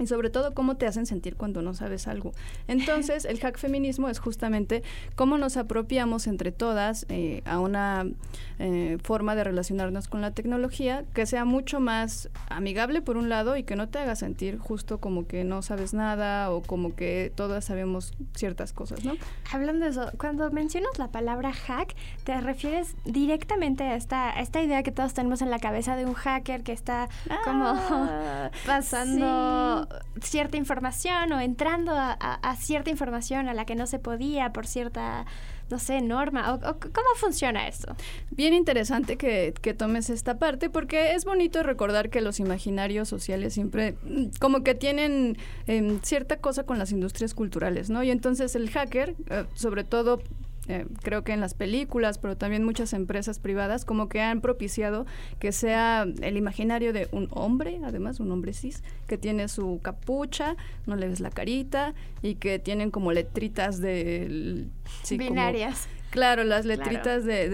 y 0.00 0.06
sobre 0.06 0.30
todo 0.30 0.54
cómo 0.54 0.76
te 0.76 0.86
hacen 0.86 1.06
sentir 1.06 1.36
cuando 1.36 1.62
no 1.62 1.74
sabes 1.74 2.08
algo. 2.08 2.32
Entonces, 2.66 3.24
el 3.24 3.38
hack 3.38 3.58
feminismo 3.58 4.08
es 4.08 4.18
justamente 4.18 4.82
cómo 5.14 5.38
nos 5.38 5.56
apropiamos 5.56 6.26
entre 6.26 6.52
todas 6.52 7.06
eh, 7.08 7.42
a 7.44 7.60
una 7.60 8.06
eh, 8.58 8.98
forma 9.02 9.34
de 9.34 9.44
relacionarnos 9.44 10.08
con 10.08 10.20
la 10.20 10.32
tecnología 10.32 11.04
que 11.14 11.26
sea 11.26 11.44
mucho 11.44 11.80
más 11.80 12.30
amigable 12.48 13.02
por 13.02 13.16
un 13.16 13.28
lado 13.28 13.56
y 13.56 13.62
que 13.62 13.76
no 13.76 13.88
te 13.88 13.98
haga 13.98 14.16
sentir 14.16 14.58
justo 14.58 14.98
como 14.98 15.26
que 15.26 15.44
no 15.44 15.62
sabes 15.62 15.94
nada 15.94 16.50
o 16.50 16.62
como 16.62 16.94
que 16.94 17.32
todas 17.34 17.64
sabemos 17.64 18.12
ciertas 18.34 18.72
cosas, 18.72 19.04
¿no? 19.04 19.14
Hablando 19.52 19.84
de 19.84 19.92
eso, 19.92 20.10
cuando 20.18 20.50
mencionas 20.50 20.98
la 20.98 21.08
palabra 21.08 21.52
hack, 21.52 21.94
te 22.24 22.40
refieres 22.40 22.96
directamente 23.04 23.84
a 23.84 23.96
esta, 23.96 24.30
a 24.30 24.40
esta 24.40 24.62
idea 24.62 24.82
que 24.82 24.92
todos 24.92 25.14
tenemos 25.14 25.42
en 25.42 25.50
la 25.50 25.58
cabeza 25.58 25.96
de 25.96 26.06
un 26.06 26.14
hacker 26.14 26.62
que 26.62 26.72
está 26.72 27.08
como 27.44 27.70
Ah, 27.90 28.50
pasando 28.66 29.88
cierta 30.22 30.56
información 30.56 31.32
o 31.32 31.40
entrando 31.40 31.92
a, 31.94 32.56
cierta 32.58 32.90
información 32.90 33.48
a 33.48 33.54
la 33.54 33.64
que 33.64 33.74
no 33.74 33.86
se 33.86 33.98
podía 33.98 34.52
por 34.52 34.66
cierta 34.66 35.26
no 35.70 35.78
sé, 35.78 36.00
norma? 36.00 36.54
O, 36.54 36.58
¿Cómo 36.58 37.08
funciona 37.14 37.68
esto? 37.68 37.94
Bien 38.30 38.52
interesante 38.54 39.16
que, 39.16 39.54
que, 39.62 39.72
tomes 39.72 40.10
esta 40.10 40.36
parte 40.36 40.68
porque 40.68 41.14
es 41.14 41.24
bonito 41.24 41.62
recordar 41.62 42.10
que 42.10 42.20
los 42.20 42.40
imaginarios 42.40 43.08
sociales 43.08 43.54
siempre 43.54 43.94
mm, 44.02 44.30
como 44.40 44.64
que 44.64 44.74
tienen 44.74 45.38
em, 45.68 46.00
cierta 46.02 46.38
cosa 46.38 46.64
con 46.64 46.78
las 46.80 46.90
industrias 46.90 47.34
culturales, 47.34 47.88
¿no? 47.88 48.02
Y 48.02 48.10
entonces 48.10 48.56
el 48.56 48.68
hacker, 48.68 49.14
eh, 49.30 49.44
sobre 49.54 49.84
todo 49.84 50.20
eh, 50.70 50.86
creo 51.02 51.24
que 51.24 51.32
en 51.32 51.40
las 51.40 51.54
películas, 51.54 52.18
pero 52.18 52.36
también 52.36 52.64
muchas 52.64 52.92
empresas 52.92 53.40
privadas, 53.40 53.84
como 53.84 54.08
que 54.08 54.20
han 54.20 54.40
propiciado 54.40 55.04
que 55.40 55.50
sea 55.50 56.06
el 56.22 56.36
imaginario 56.36 56.92
de 56.92 57.08
un 57.10 57.26
hombre, 57.32 57.80
además 57.84 58.20
un 58.20 58.30
hombre 58.30 58.52
cis, 58.52 58.84
que 59.08 59.18
tiene 59.18 59.48
su 59.48 59.80
capucha, 59.82 60.54
no 60.86 60.94
le 60.94 61.08
ves 61.08 61.18
la 61.18 61.30
carita 61.30 61.94
y 62.22 62.36
que 62.36 62.60
tienen 62.60 62.92
como 62.92 63.10
letritas 63.10 63.80
de... 63.80 64.68
Binarias. 65.10 65.88
Claro, 66.10 66.42
las 66.42 66.66
letritas 66.66 67.24
de, 67.24 67.48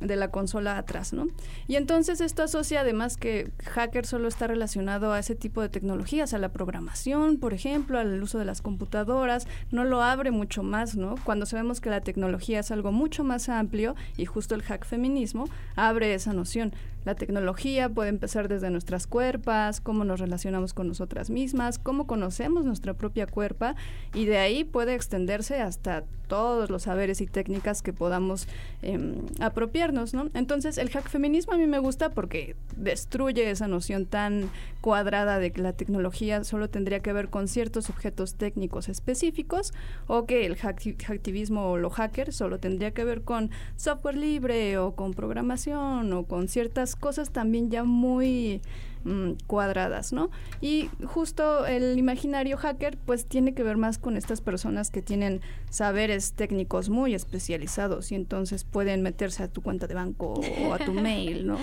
de, 0.00 0.16
la 0.16 0.28
consola 0.28 0.78
atrás, 0.78 1.12
¿no? 1.12 1.26
Y 1.68 1.76
entonces 1.76 2.22
esto 2.22 2.42
asocia 2.42 2.80
además 2.80 3.18
que 3.18 3.50
hacker 3.64 4.06
solo 4.06 4.28
está 4.28 4.46
relacionado 4.46 5.12
a 5.12 5.18
ese 5.18 5.34
tipo 5.34 5.60
de 5.60 5.68
tecnologías, 5.68 6.32
a 6.32 6.38
la 6.38 6.50
programación, 6.50 7.38
por 7.38 7.52
ejemplo, 7.52 7.98
al 7.98 8.22
uso 8.22 8.38
de 8.38 8.46
las 8.46 8.62
computadoras, 8.62 9.46
no 9.70 9.84
lo 9.84 10.02
abre 10.02 10.30
mucho 10.30 10.62
más, 10.62 10.96
¿no? 10.96 11.16
Cuando 11.24 11.44
sabemos 11.44 11.80
que 11.80 11.90
la 11.90 12.00
tecnología 12.00 12.60
es 12.60 12.70
algo 12.70 12.90
mucho 12.90 13.22
más 13.22 13.50
amplio 13.50 13.94
y 14.16 14.24
justo 14.24 14.54
el 14.54 14.62
hack 14.62 14.86
feminismo 14.86 15.48
abre 15.76 16.14
esa 16.14 16.32
noción. 16.32 16.72
La 17.04 17.14
tecnología 17.14 17.88
puede 17.88 18.08
empezar 18.08 18.48
desde 18.48 18.70
nuestras 18.70 19.06
cuerpas, 19.06 19.80
cómo 19.80 20.04
nos 20.04 20.20
relacionamos 20.20 20.74
con 20.74 20.88
nosotras 20.88 21.30
mismas, 21.30 21.78
cómo 21.78 22.06
conocemos 22.06 22.64
nuestra 22.64 22.94
propia 22.94 23.26
cuerpa 23.26 23.76
y 24.14 24.24
de 24.26 24.38
ahí 24.38 24.64
puede 24.64 24.94
extenderse 24.94 25.60
hasta 25.60 26.04
todos 26.26 26.70
los 26.70 26.82
saberes 26.82 27.20
y 27.20 27.26
técnicas 27.26 27.82
que 27.82 27.92
podamos 27.92 28.48
em, 28.82 29.26
apropiarnos, 29.40 30.14
¿no? 30.14 30.30
Entonces 30.34 30.78
el 30.78 30.90
hack 30.90 31.08
feminismo 31.08 31.52
a 31.52 31.58
mí 31.58 31.66
me 31.66 31.78
gusta 31.78 32.10
porque 32.10 32.56
destruye 32.76 33.50
esa 33.50 33.68
noción 33.68 34.06
tan 34.06 34.50
cuadrada 34.80 35.38
de 35.38 35.52
que 35.52 35.62
la 35.62 35.74
tecnología 35.74 36.44
solo 36.44 36.68
tendría 36.68 37.00
que 37.00 37.12
ver 37.12 37.28
con 37.28 37.48
ciertos 37.48 37.90
objetos 37.90 38.34
técnicos 38.34 38.88
específicos 38.88 39.72
o 40.06 40.26
que 40.26 40.46
el 40.46 40.56
hacktivismo 40.56 41.70
o 41.70 41.76
lo 41.76 41.90
hacker 41.90 42.32
solo 42.32 42.58
tendría 42.58 42.92
que 42.92 43.04
ver 43.04 43.22
con 43.22 43.50
software 43.76 44.16
libre 44.16 44.78
o 44.78 44.94
con 44.94 45.14
programación 45.14 46.12
o 46.12 46.24
con 46.24 46.48
ciertas 46.48 46.93
cosas 46.96 47.30
también 47.30 47.70
ya 47.70 47.84
muy 47.84 48.62
mm, 49.04 49.32
cuadradas, 49.46 50.12
¿no? 50.12 50.30
Y 50.60 50.88
justo 51.04 51.66
el 51.66 51.98
imaginario 51.98 52.56
hacker 52.56 52.96
pues 52.98 53.26
tiene 53.26 53.54
que 53.54 53.62
ver 53.62 53.76
más 53.76 53.98
con 53.98 54.16
estas 54.16 54.40
personas 54.40 54.90
que 54.90 55.02
tienen 55.02 55.40
saberes 55.70 56.32
técnicos 56.32 56.88
muy 56.88 57.14
especializados 57.14 58.12
y 58.12 58.14
entonces 58.14 58.64
pueden 58.64 59.02
meterse 59.02 59.42
a 59.42 59.48
tu 59.48 59.62
cuenta 59.62 59.86
de 59.86 59.94
banco 59.94 60.34
o 60.66 60.72
a 60.72 60.78
tu 60.78 60.92
mail, 60.94 61.46
¿no? 61.46 61.58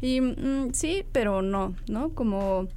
Y 0.00 0.20
mm, 0.20 0.72
sí, 0.72 1.04
pero 1.12 1.42
no, 1.42 1.74
¿no? 1.88 2.10
Como 2.10 2.68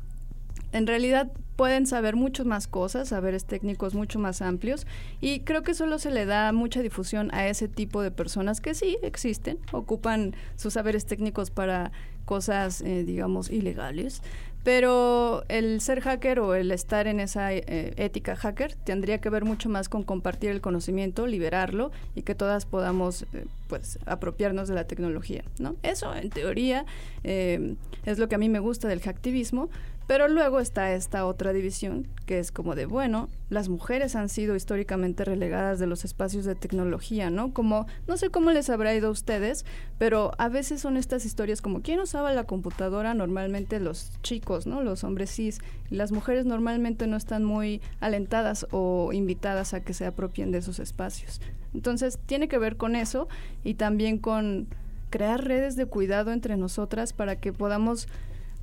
en 0.75 0.87
realidad 0.87 1.31
pueden 1.55 1.87
saber 1.87 2.17
muchas 2.17 2.45
más 2.45 2.67
cosas, 2.67 3.07
saberes 3.07 3.45
técnicos 3.45 3.93
mucho 3.93 4.19
más 4.19 4.41
amplios 4.41 4.85
y 5.21 5.39
creo 5.39 5.63
que 5.63 5.73
solo 5.73 5.99
se 5.99 6.11
le 6.11 6.25
da 6.25 6.51
mucha 6.51 6.81
difusión 6.81 7.33
a 7.33 7.47
ese 7.47 7.69
tipo 7.69 8.01
de 8.01 8.11
personas 8.11 8.59
que 8.59 8.73
sí 8.73 8.97
existen, 9.01 9.57
ocupan 9.71 10.35
sus 10.57 10.73
saberes 10.73 11.05
técnicos 11.05 11.49
para 11.49 11.93
cosas, 12.25 12.81
eh, 12.81 13.05
digamos, 13.05 13.49
ilegales, 13.51 14.21
pero 14.65 15.45
el 15.47 15.79
ser 15.79 16.01
hacker 16.01 16.39
o 16.39 16.55
el 16.55 16.71
estar 16.71 17.07
en 17.07 17.19
esa 17.19 17.53
eh, 17.53 17.93
ética 17.97 18.35
hacker 18.35 18.73
tendría 18.75 19.21
que 19.21 19.29
ver 19.29 19.45
mucho 19.45 19.69
más 19.69 19.87
con 19.87 20.03
compartir 20.03 20.49
el 20.49 20.59
conocimiento, 20.59 21.27
liberarlo 21.27 21.91
y 22.15 22.23
que 22.23 22.33
todas 22.33 22.65
podamos 22.65 23.27
eh, 23.31 23.45
pues 23.67 23.99
apropiarnos 24.07 24.67
de 24.67 24.73
la 24.75 24.85
tecnología, 24.85 25.43
¿no? 25.59 25.75
Eso 25.83 26.13
en 26.15 26.31
teoría 26.31 26.85
es 27.23 28.19
lo 28.19 28.27
que 28.27 28.35
a 28.35 28.37
mí 28.37 28.49
me 28.49 28.59
gusta 28.59 28.87
del 28.87 29.01
hacktivismo, 29.01 29.69
pero 30.07 30.27
luego 30.27 30.59
está 30.59 30.93
esta 30.93 31.25
otra 31.25 31.53
división, 31.53 32.07
que 32.25 32.39
es 32.39 32.51
como 32.51 32.75
de, 32.75 32.85
bueno, 32.85 33.29
las 33.49 33.69
mujeres 33.69 34.15
han 34.15 34.29
sido 34.29 34.55
históricamente 34.55 35.25
relegadas 35.25 35.79
de 35.79 35.87
los 35.87 36.05
espacios 36.05 36.45
de 36.45 36.55
tecnología, 36.55 37.29
¿no? 37.29 37.53
Como, 37.53 37.87
no 38.07 38.17
sé 38.17 38.29
cómo 38.29 38.51
les 38.51 38.69
habrá 38.69 38.93
ido 38.93 39.07
a 39.07 39.11
ustedes, 39.11 39.65
pero 39.97 40.31
a 40.37 40.49
veces 40.49 40.81
son 40.81 40.97
estas 40.97 41.25
historias 41.25 41.61
como, 41.61 41.81
¿quién 41.81 41.99
usaba 41.99 42.33
la 42.33 42.43
computadora? 42.43 43.13
Normalmente 43.13 43.79
los 43.79 44.11
chicos, 44.21 44.67
¿no? 44.67 44.81
Los 44.81 45.03
hombres 45.03 45.31
cis. 45.31 45.59
Las 45.89 46.11
mujeres 46.11 46.45
normalmente 46.45 47.07
no 47.07 47.17
están 47.17 47.43
muy 47.43 47.81
alentadas 47.99 48.67
o 48.71 49.11
invitadas 49.13 49.73
a 49.73 49.81
que 49.81 49.93
se 49.93 50.05
apropien 50.05 50.51
de 50.51 50.59
esos 50.59 50.79
espacios. 50.79 51.41
Entonces, 51.73 52.19
tiene 52.25 52.47
que 52.47 52.57
ver 52.57 52.77
con 52.77 52.95
eso 52.95 53.27
y 53.63 53.75
también 53.75 54.17
con 54.17 54.67
crear 55.09 55.43
redes 55.43 55.75
de 55.75 55.85
cuidado 55.85 56.31
entre 56.31 56.57
nosotras 56.57 57.13
para 57.13 57.35
que 57.37 57.53
podamos, 57.53 58.07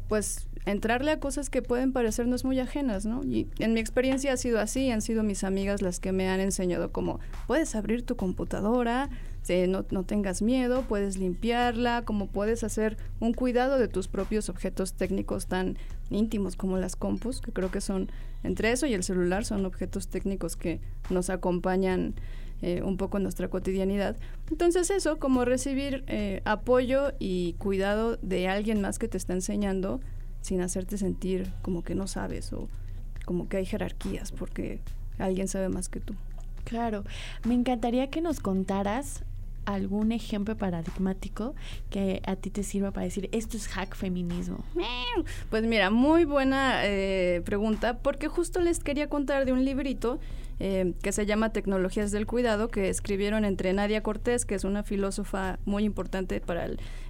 pues, 0.08 0.48
entrarle 0.66 1.10
a 1.10 1.20
cosas 1.20 1.50
que 1.50 1.62
pueden 1.62 1.92
parecernos 1.92 2.44
muy 2.44 2.58
ajenas, 2.60 3.04
¿no? 3.04 3.22
Y 3.24 3.48
en 3.58 3.74
mi 3.74 3.80
experiencia 3.80 4.32
ha 4.32 4.36
sido 4.36 4.60
así, 4.60 4.90
han 4.90 5.02
sido 5.02 5.22
mis 5.22 5.44
amigas 5.44 5.82
las 5.82 6.00
que 6.00 6.12
me 6.12 6.28
han 6.28 6.40
enseñado 6.40 6.92
como 6.92 7.20
puedes 7.46 7.74
abrir 7.74 8.04
tu 8.04 8.16
computadora, 8.16 9.10
no, 9.68 9.84
no, 9.90 10.04
tengas 10.04 10.40
miedo, 10.40 10.82
puedes 10.88 11.18
limpiarla, 11.18 12.02
como 12.04 12.28
puedes 12.28 12.62
hacer 12.62 12.96
un 13.18 13.34
cuidado 13.34 13.78
de 13.78 13.88
tus 13.88 14.06
propios 14.06 14.48
objetos 14.48 14.94
técnicos 14.94 15.46
tan 15.46 15.76
íntimos 16.10 16.54
como 16.54 16.78
las 16.78 16.94
compus, 16.94 17.40
que 17.40 17.52
creo 17.52 17.70
que 17.70 17.80
son, 17.80 18.10
entre 18.44 18.70
eso 18.70 18.86
y 18.86 18.94
el 18.94 19.02
celular, 19.02 19.44
son 19.44 19.66
objetos 19.66 20.08
técnicos 20.08 20.56
que 20.56 20.80
nos 21.10 21.28
acompañan 21.28 22.14
eh, 22.62 22.82
un 22.84 22.96
poco 22.96 23.16
en 23.16 23.24
nuestra 23.24 23.48
cotidianidad. 23.48 24.16
Entonces 24.48 24.90
eso, 24.90 25.18
como 25.18 25.44
recibir 25.44 26.04
eh, 26.06 26.40
apoyo 26.44 27.12
y 27.18 27.54
cuidado 27.54 28.18
de 28.22 28.46
alguien 28.46 28.80
más 28.80 29.00
que 29.00 29.08
te 29.08 29.16
está 29.16 29.32
enseñando 29.32 30.00
sin 30.42 30.60
hacerte 30.60 30.98
sentir 30.98 31.50
como 31.62 31.82
que 31.82 31.94
no 31.94 32.06
sabes 32.06 32.52
o 32.52 32.68
como 33.24 33.48
que 33.48 33.56
hay 33.56 33.64
jerarquías 33.64 34.32
porque 34.32 34.80
alguien 35.18 35.48
sabe 35.48 35.68
más 35.68 35.88
que 35.88 36.00
tú. 36.00 36.14
Claro, 36.64 37.04
me 37.44 37.54
encantaría 37.54 38.10
que 38.10 38.20
nos 38.20 38.40
contaras 38.40 39.24
algún 39.64 40.12
ejemplo 40.12 40.56
paradigmático 40.56 41.54
que 41.90 42.20
a 42.26 42.36
ti 42.36 42.50
te 42.50 42.62
sirva 42.62 42.90
para 42.90 43.04
decir 43.04 43.28
esto 43.32 43.56
es 43.56 43.68
hack 43.68 43.94
feminismo? 43.94 44.64
Pues 45.50 45.64
mira, 45.64 45.90
muy 45.90 46.24
buena 46.24 46.84
eh, 46.84 47.42
pregunta 47.44 47.98
porque 47.98 48.28
justo 48.28 48.60
les 48.60 48.80
quería 48.80 49.08
contar 49.08 49.44
de 49.44 49.52
un 49.52 49.64
librito 49.64 50.18
eh, 50.64 50.94
que 51.02 51.10
se 51.10 51.26
llama 51.26 51.50
Tecnologías 51.50 52.12
del 52.12 52.24
Cuidado, 52.24 52.68
que 52.68 52.88
escribieron 52.88 53.44
entre 53.44 53.72
Nadia 53.72 54.04
Cortés, 54.04 54.44
que 54.44 54.54
es 54.54 54.62
una 54.62 54.84
filósofa 54.84 55.58
muy 55.64 55.82
importante 55.82 56.40
para 56.40 56.66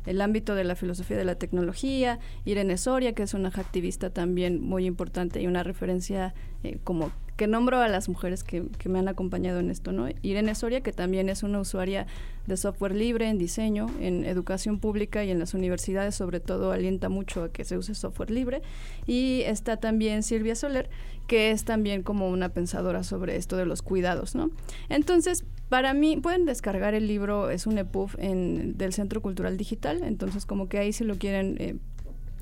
el, 0.06 0.20
ámbito 0.22 0.54
de 0.54 0.64
la 0.64 0.74
filosofía 0.74 1.18
de 1.18 1.26
la 1.26 1.34
tecnología, 1.34 2.18
Irene 2.46 2.78
Soria, 2.78 3.12
que 3.12 3.24
es 3.24 3.34
una 3.34 3.50
activista 3.50 4.08
también 4.08 4.62
muy 4.62 4.86
importante 4.86 5.42
y 5.42 5.46
una 5.46 5.64
referencia 5.64 6.32
eh, 6.64 6.78
como 6.82 7.12
que 7.36 7.46
nombro 7.46 7.78
a 7.80 7.88
las 7.88 8.08
mujeres 8.08 8.42
que, 8.42 8.64
que, 8.78 8.88
me 8.88 8.98
han 8.98 9.08
acompañado 9.08 9.60
en 9.60 9.70
esto, 9.70 9.92
¿no? 9.92 10.08
Irene 10.22 10.54
Soria, 10.54 10.80
que 10.80 10.92
también 10.92 11.28
es 11.28 11.42
una 11.42 11.60
usuaria 11.60 12.06
de 12.46 12.56
software 12.56 12.94
libre 12.94 13.28
en 13.28 13.38
diseño, 13.38 13.90
en 14.00 14.24
educación 14.24 14.78
pública 14.78 15.24
y 15.24 15.30
en 15.30 15.38
las 15.38 15.54
universidades, 15.54 16.14
sobre 16.14 16.40
todo, 16.40 16.72
alienta 16.72 17.08
mucho 17.08 17.44
a 17.44 17.52
que 17.52 17.64
se 17.64 17.76
use 17.76 17.94
software 17.94 18.30
libre. 18.30 18.62
Y 19.06 19.42
está 19.42 19.76
también 19.76 20.22
Silvia 20.22 20.54
Soler, 20.54 20.88
que 21.32 21.50
es 21.50 21.64
también 21.64 22.02
como 22.02 22.28
una 22.28 22.50
pensadora 22.50 23.02
sobre 23.02 23.36
esto 23.36 23.56
de 23.56 23.64
los 23.64 23.80
cuidados, 23.80 24.34
¿no? 24.34 24.50
Entonces, 24.90 25.46
para 25.70 25.94
mí, 25.94 26.18
pueden 26.18 26.44
descargar 26.44 26.92
el 26.92 27.06
libro, 27.06 27.48
es 27.48 27.66
un 27.66 27.78
EPUB 27.78 28.10
en, 28.18 28.76
del 28.76 28.92
Centro 28.92 29.22
Cultural 29.22 29.56
Digital, 29.56 30.02
entonces 30.02 30.44
como 30.44 30.68
que 30.68 30.76
ahí 30.76 30.92
si 30.92 31.04
lo 31.04 31.16
quieren 31.16 31.56
eh, 31.58 31.76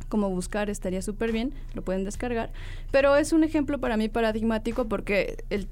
como 0.08 0.28
buscar 0.28 0.70
estaría 0.70 1.02
súper 1.02 1.30
bien, 1.30 1.52
lo 1.74 1.82
pueden 1.82 2.02
descargar, 2.02 2.50
pero 2.90 3.14
es 3.14 3.32
un 3.32 3.44
ejemplo 3.44 3.78
para 3.78 3.96
mí 3.96 4.08
paradigmático 4.08 4.88
porque 4.88 5.44
el 5.50 5.68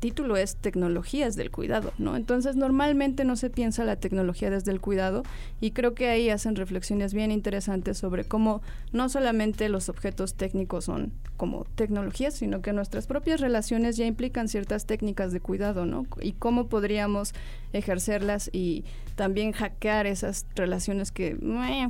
título 0.00 0.36
es 0.36 0.56
Tecnologías 0.56 1.34
del 1.34 1.50
Cuidado, 1.50 1.92
¿no? 1.98 2.16
Entonces 2.16 2.56
normalmente 2.56 3.24
no 3.24 3.36
se 3.36 3.50
piensa 3.50 3.84
la 3.84 3.96
tecnología 3.96 4.50
desde 4.50 4.70
el 4.70 4.80
cuidado 4.80 5.24
y 5.60 5.72
creo 5.72 5.94
que 5.94 6.08
ahí 6.08 6.30
hacen 6.30 6.56
reflexiones 6.56 7.14
bien 7.14 7.32
interesantes 7.32 7.98
sobre 7.98 8.24
cómo 8.24 8.62
no 8.92 9.08
solamente 9.08 9.68
los 9.68 9.88
objetos 9.88 10.34
técnicos 10.34 10.84
son 10.84 11.12
como 11.36 11.64
tecnologías, 11.74 12.34
sino 12.34 12.62
que 12.62 12.72
nuestras 12.72 13.06
propias 13.06 13.40
relaciones 13.40 13.96
ya 13.96 14.06
implican 14.06 14.48
ciertas 14.48 14.86
técnicas 14.86 15.32
de 15.32 15.40
cuidado, 15.40 15.84
¿no? 15.84 16.06
Y 16.20 16.32
cómo 16.32 16.68
podríamos 16.68 17.34
ejercerlas 17.72 18.50
y 18.52 18.84
también 19.16 19.52
hackear 19.52 20.06
esas 20.06 20.46
relaciones 20.54 21.10
que 21.10 21.36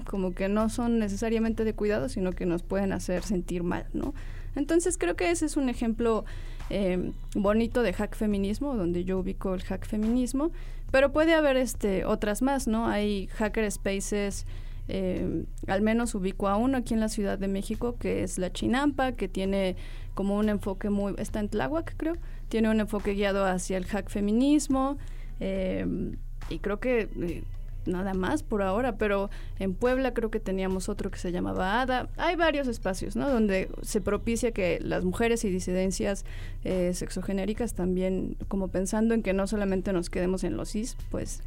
como 0.07 0.35
que 0.35 0.49
no 0.49 0.71
son 0.71 0.99
necesariamente 0.99 1.65
de 1.65 1.75
cuidado, 1.75 2.09
sino 2.09 2.33
que 2.33 2.47
nos 2.47 2.63
pueden 2.63 2.93
hacer 2.93 3.23
sentir 3.23 3.63
mal, 3.63 3.87
¿no? 3.93 4.15
Entonces 4.57 4.99
creo 4.99 5.15
que 5.15 5.31
ese 5.31 5.47
es 5.47 5.57
un 5.57 5.69
ejemplo 5.69 6.25
eh, 6.71 7.13
bonito 7.35 7.83
de 7.83 7.93
hack 7.93 8.17
feminismo, 8.17 8.77
donde 8.77 9.05
yo 9.05 9.19
ubico 9.19 9.55
el 9.55 9.63
hack 9.63 9.87
feminismo, 9.87 10.51
pero 10.91 11.13
puede 11.13 11.35
haber 11.35 11.57
este 11.57 12.05
otras 12.05 12.43
más, 12.43 12.67
¿no? 12.67 12.87
Hay 12.87 13.29
hacker 13.29 13.71
spaces 13.71 14.47
eh, 14.89 15.45
al 15.67 15.83
menos 15.83 16.15
ubico 16.15 16.49
a 16.49 16.57
uno 16.57 16.79
aquí 16.79 16.95
en 16.95 17.01
la 17.01 17.11
Ciudad 17.11 17.39
de 17.39 17.47
México, 17.47 17.97
que 17.99 18.23
es 18.23 18.39
la 18.39 18.51
Chinampa, 18.51 19.13
que 19.13 19.29
tiene 19.29 19.77
como 20.15 20.37
un 20.37 20.49
enfoque 20.49 20.89
muy, 20.89 21.15
está 21.19 21.41
en 21.41 21.51
Tláhuac 21.51 21.95
creo, 21.97 22.15
tiene 22.49 22.71
un 22.71 22.81
enfoque 22.81 23.13
guiado 23.13 23.45
hacia 23.45 23.77
el 23.77 23.85
hack 23.85 24.09
feminismo, 24.09 24.97
eh, 25.41 25.87
y 26.49 26.59
creo 26.59 26.81
que 26.81 27.09
eh, 27.21 27.45
nada 27.89 28.15
más 28.15 28.43
por 28.43 28.63
ahora, 28.63 28.97
pero 28.97 29.31
en 29.59 29.75
Puebla 29.75 30.15
creo 30.15 30.31
que 30.31 30.41
teníamos 30.41 30.89
otro 30.89 31.11
que 31.11 31.19
se 31.19 31.33
llamaba 31.33 31.81
ADA. 31.81 32.09
Hay 32.17 32.37
varios 32.37 32.69
espacios, 32.69 33.17
¿no? 33.17 33.29
Donde 33.29 33.69
se 33.83 34.01
propicia 34.01 34.53
que 34.53 34.79
las 34.81 35.05
mujeres 35.05 35.45
y 35.45 35.51
disidencias 35.51 36.25
eh, 36.65 36.93
sexogenéricas 36.95 37.75
también, 37.75 38.37
como 38.49 38.69
pensando 38.69 39.15
en 39.15 39.23
que 39.23 39.33
no 39.33 39.47
solamente 39.47 39.93
nos 39.93 40.11
quedemos 40.11 40.45
en 40.45 40.57
los 40.57 40.71
cis, 40.71 40.97
pues 41.11 41.43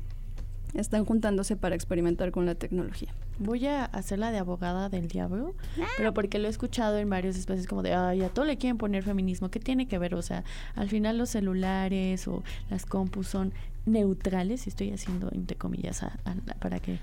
están 0.73 1.05
juntándose 1.05 1.55
para 1.55 1.75
experimentar 1.75 2.31
con 2.31 2.45
la 2.45 2.55
tecnología. 2.55 3.13
Voy 3.39 3.65
a 3.67 3.85
hacer 3.85 4.19
la 4.19 4.31
de 4.31 4.37
abogada 4.37 4.89
del 4.89 5.07
diablo, 5.07 5.53
pero 5.97 6.13
porque 6.13 6.39
lo 6.39 6.47
he 6.47 6.51
escuchado 6.51 6.97
en 6.97 7.09
varios 7.09 7.35
espacios 7.37 7.67
como 7.67 7.81
de, 7.83 7.93
ay, 7.93 8.21
a 8.21 8.29
todo 8.29 8.45
le 8.45 8.57
quieren 8.57 8.77
poner 8.77 9.03
feminismo, 9.03 9.49
¿qué 9.49 9.59
tiene 9.59 9.87
que 9.87 9.97
ver? 9.97 10.15
O 10.15 10.21
sea, 10.21 10.43
al 10.75 10.89
final 10.89 11.17
los 11.17 11.29
celulares 11.29 12.27
o 12.27 12.43
las 12.69 12.85
compus 12.85 13.27
son 13.27 13.53
neutrales, 13.85 14.67
y 14.67 14.69
estoy 14.69 14.91
haciendo 14.91 15.29
entre 15.33 15.57
comillas 15.57 16.03
a- 16.03 16.17
a- 16.25 16.35
para 16.59 16.79
que, 16.79 16.99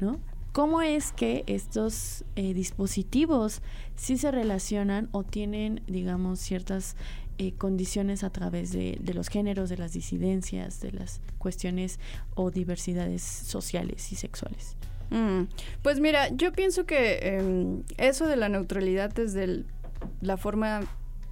¿no? 0.00 0.18
¿Cómo 0.52 0.82
es 0.82 1.12
que 1.12 1.44
estos 1.46 2.24
eh, 2.36 2.52
dispositivos 2.52 3.62
sí 3.96 4.18
se 4.18 4.30
relacionan 4.30 5.08
o 5.12 5.22
tienen, 5.24 5.80
digamos, 5.86 6.40
ciertas 6.40 6.94
eh, 7.48 7.54
condiciones 7.58 8.22
a 8.24 8.30
través 8.30 8.72
de, 8.72 8.98
de 9.00 9.14
los 9.14 9.28
géneros, 9.28 9.68
de 9.68 9.76
las 9.78 9.92
disidencias, 9.92 10.80
de 10.80 10.92
las 10.92 11.20
cuestiones 11.38 11.98
o 12.34 12.50
diversidades 12.50 13.22
sociales 13.22 14.12
y 14.12 14.16
sexuales? 14.16 14.76
Mm, 15.10 15.42
Pues 15.82 16.00
mira, 16.00 16.28
yo 16.30 16.52
pienso 16.52 16.84
que 16.86 17.18
em, 17.22 17.82
eso 17.98 18.26
de 18.26 18.36
la 18.36 18.48
neutralidad 18.48 19.12
desde 19.12 19.44
el- 19.44 19.66
la 20.20 20.36
forma 20.36 20.80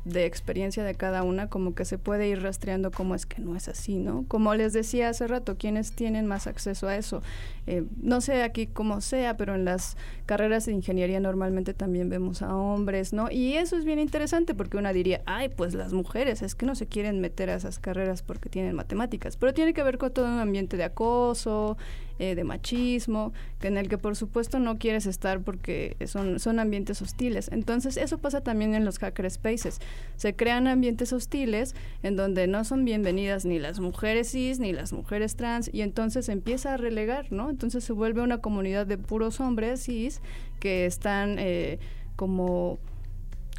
de 0.04 0.24
experiencia 0.24 0.82
de 0.82 0.94
cada 0.94 1.22
una, 1.22 1.48
como 1.48 1.74
que 1.74 1.84
se 1.84 1.98
puede 1.98 2.28
ir 2.28 2.42
rastreando 2.42 2.90
cómo 2.90 3.14
es 3.14 3.26
que 3.26 3.42
no 3.42 3.54
es 3.54 3.68
así, 3.68 3.98
¿no? 3.98 4.24
Como 4.28 4.54
les 4.54 4.72
decía 4.72 5.10
hace 5.10 5.26
rato, 5.26 5.56
¿quiénes 5.58 5.92
tienen 5.92 6.26
más 6.26 6.46
acceso 6.46 6.88
a 6.88 6.96
eso? 6.96 7.22
Eh, 7.66 7.84
no 8.00 8.20
sé 8.20 8.42
aquí 8.42 8.66
cómo 8.66 9.00
sea, 9.02 9.36
pero 9.36 9.54
en 9.54 9.64
las 9.64 9.96
carreras 10.24 10.66
de 10.66 10.72
ingeniería 10.72 11.20
normalmente 11.20 11.74
también 11.74 12.08
vemos 12.08 12.40
a 12.40 12.56
hombres, 12.56 13.12
¿no? 13.12 13.30
Y 13.30 13.54
eso 13.54 13.76
es 13.76 13.84
bien 13.84 13.98
interesante 13.98 14.54
porque 14.54 14.78
una 14.78 14.92
diría, 14.92 15.20
ay, 15.26 15.50
pues 15.50 15.74
las 15.74 15.92
mujeres 15.92 16.40
es 16.42 16.54
que 16.54 16.66
no 16.66 16.74
se 16.74 16.86
quieren 16.86 17.20
meter 17.20 17.50
a 17.50 17.54
esas 17.54 17.78
carreras 17.78 18.22
porque 18.22 18.48
tienen 18.48 18.74
matemáticas, 18.74 19.36
pero 19.36 19.52
tiene 19.52 19.74
que 19.74 19.82
ver 19.82 19.98
con 19.98 20.12
todo 20.12 20.26
un 20.26 20.38
ambiente 20.38 20.76
de 20.76 20.84
acoso, 20.84 21.76
eh, 22.20 22.34
de 22.34 22.44
machismo, 22.44 23.32
en 23.62 23.76
el 23.76 23.88
que 23.88 23.98
por 23.98 24.14
supuesto 24.14 24.58
no 24.58 24.78
quieres 24.78 25.06
estar 25.06 25.40
porque 25.40 25.96
son, 26.06 26.38
son 26.38 26.58
ambientes 26.58 27.00
hostiles. 27.02 27.48
Entonces 27.50 27.96
eso 27.96 28.18
pasa 28.18 28.42
también 28.42 28.74
en 28.74 28.84
los 28.84 28.98
hacker 28.98 29.30
spaces. 29.30 29.80
Se 30.16 30.36
crean 30.36 30.66
ambientes 30.66 31.12
hostiles 31.12 31.74
en 32.02 32.16
donde 32.16 32.46
no 32.46 32.64
son 32.64 32.84
bienvenidas 32.84 33.44
ni 33.44 33.58
las 33.58 33.80
mujeres 33.80 34.30
cis 34.30 34.60
ni 34.60 34.72
las 34.72 34.92
mujeres 34.92 35.36
trans 35.36 35.70
y 35.72 35.80
entonces 35.80 36.26
se 36.26 36.32
empieza 36.32 36.74
a 36.74 36.76
relegar, 36.76 37.32
¿no? 37.32 37.50
Entonces 37.50 37.84
se 37.84 37.92
vuelve 37.92 38.20
una 38.20 38.38
comunidad 38.38 38.86
de 38.86 38.98
puros 38.98 39.40
hombres 39.40 39.82
cis 39.82 40.20
que 40.60 40.86
están 40.86 41.38
eh, 41.38 41.78
como 42.16 42.78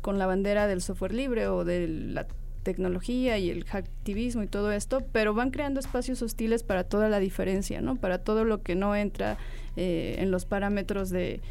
con 0.02 0.19
la 0.19 0.26
bandera 0.26 0.67
del 0.67 0.82
software 0.82 1.13
libre 1.13 1.47
o 1.47 1.65
de 1.65 1.88
la 1.88 2.28
tecnología 2.63 3.38
y 3.38 3.50
el 3.50 3.65
hacktivismo 3.65 4.43
y 4.43 4.47
todo 4.47 4.71
esto, 4.71 5.04
pero 5.12 5.34
van 5.34 5.52
creando 5.52 5.80
espacios 5.80 6.21
hostiles 6.21 6.63
para 6.63 6.84
toda 6.84 7.10
la 7.10 7.19
diferencia, 7.19 7.82
¿no? 7.82 7.95
Para 7.95 8.19
todo 8.19 8.43
lo 8.43 8.62
que 8.62 8.76
no 8.76 8.95
entra 8.95 9.38
eh, 9.76 10.15
en 10.19 10.32
los 10.32 10.45
parámetros 10.45 11.10
de 11.10 11.41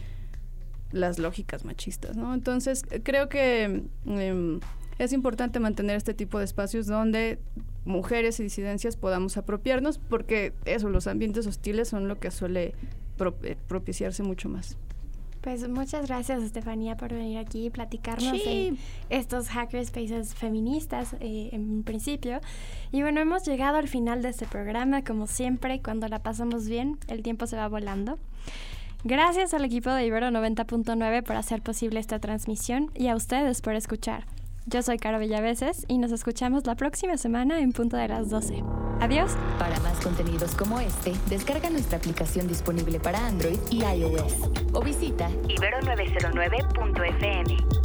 las 0.92 1.18
lógicas 1.18 1.64
machistas, 1.64 2.16
¿no? 2.16 2.34
Entonces, 2.34 2.84
creo 3.02 3.28
que 3.28 3.82
em, 4.06 4.60
es 4.98 5.12
importante 5.12 5.60
mantener 5.60 5.96
este 5.96 6.14
tipo 6.14 6.38
de 6.38 6.44
espacios 6.44 6.86
donde 6.86 7.38
mujeres 7.84 8.40
y 8.40 8.42
disidencias 8.42 8.96
podamos 8.96 9.36
apropiarnos, 9.36 9.98
porque 9.98 10.52
eso, 10.64 10.88
los 10.88 11.06
ambientes 11.06 11.46
hostiles 11.46 11.88
son 11.88 12.08
lo 12.08 12.18
que 12.18 12.30
suele 12.30 12.74
eh, 13.42 13.56
propiciarse 13.68 14.22
mucho 14.22 14.48
más. 14.48 14.76
Pues 15.40 15.66
muchas 15.68 16.06
gracias, 16.06 16.42
Estefanía, 16.42 16.96
por 16.98 17.14
venir 17.14 17.38
aquí 17.38 17.66
y 17.66 17.70
platicarnos 17.70 18.42
Sí. 18.42 18.76
de 19.08 19.16
estos 19.16 19.48
hackerspaces 19.48 20.34
feministas 20.34 21.14
eh, 21.20 21.48
en 21.52 21.82
principio. 21.82 22.40
Y 22.92 23.00
bueno, 23.00 23.20
hemos 23.20 23.46
llegado 23.46 23.78
al 23.78 23.88
final 23.88 24.20
de 24.20 24.28
este 24.28 24.44
programa. 24.46 25.02
Como 25.02 25.26
siempre, 25.26 25.80
cuando 25.80 26.08
la 26.08 26.18
pasamos 26.22 26.68
bien, 26.68 26.98
el 27.08 27.22
tiempo 27.22 27.46
se 27.46 27.56
va 27.56 27.68
volando. 27.68 28.18
Gracias 29.02 29.54
al 29.54 29.64
equipo 29.64 29.88
de 29.90 30.04
Ibero 30.04 30.26
90.9 30.28 31.22
por 31.22 31.36
hacer 31.36 31.62
posible 31.62 32.00
esta 32.00 32.18
transmisión 32.18 32.90
y 32.94 33.06
a 33.08 33.16
ustedes 33.16 33.62
por 33.62 33.74
escuchar. 33.74 34.26
Yo 34.66 34.82
soy 34.82 34.98
Caro 34.98 35.18
Villaveses 35.18 35.84
y 35.88 35.98
nos 35.98 36.12
escuchamos 36.12 36.66
la 36.66 36.74
próxima 36.74 37.16
semana 37.16 37.60
en 37.60 37.72
punto 37.72 37.96
de 37.96 38.08
las 38.08 38.28
12. 38.28 38.62
Adiós. 39.00 39.32
Para 39.58 39.78
más 39.80 39.98
contenidos 40.00 40.54
como 40.54 40.80
este, 40.80 41.14
descarga 41.28 41.70
nuestra 41.70 41.98
aplicación 41.98 42.46
disponible 42.46 43.00
para 43.00 43.26
Android 43.26 43.58
y 43.70 43.82
iOS 43.82 44.34
o 44.72 44.82
visita 44.82 45.30
Ibero909.fm. 45.48 47.79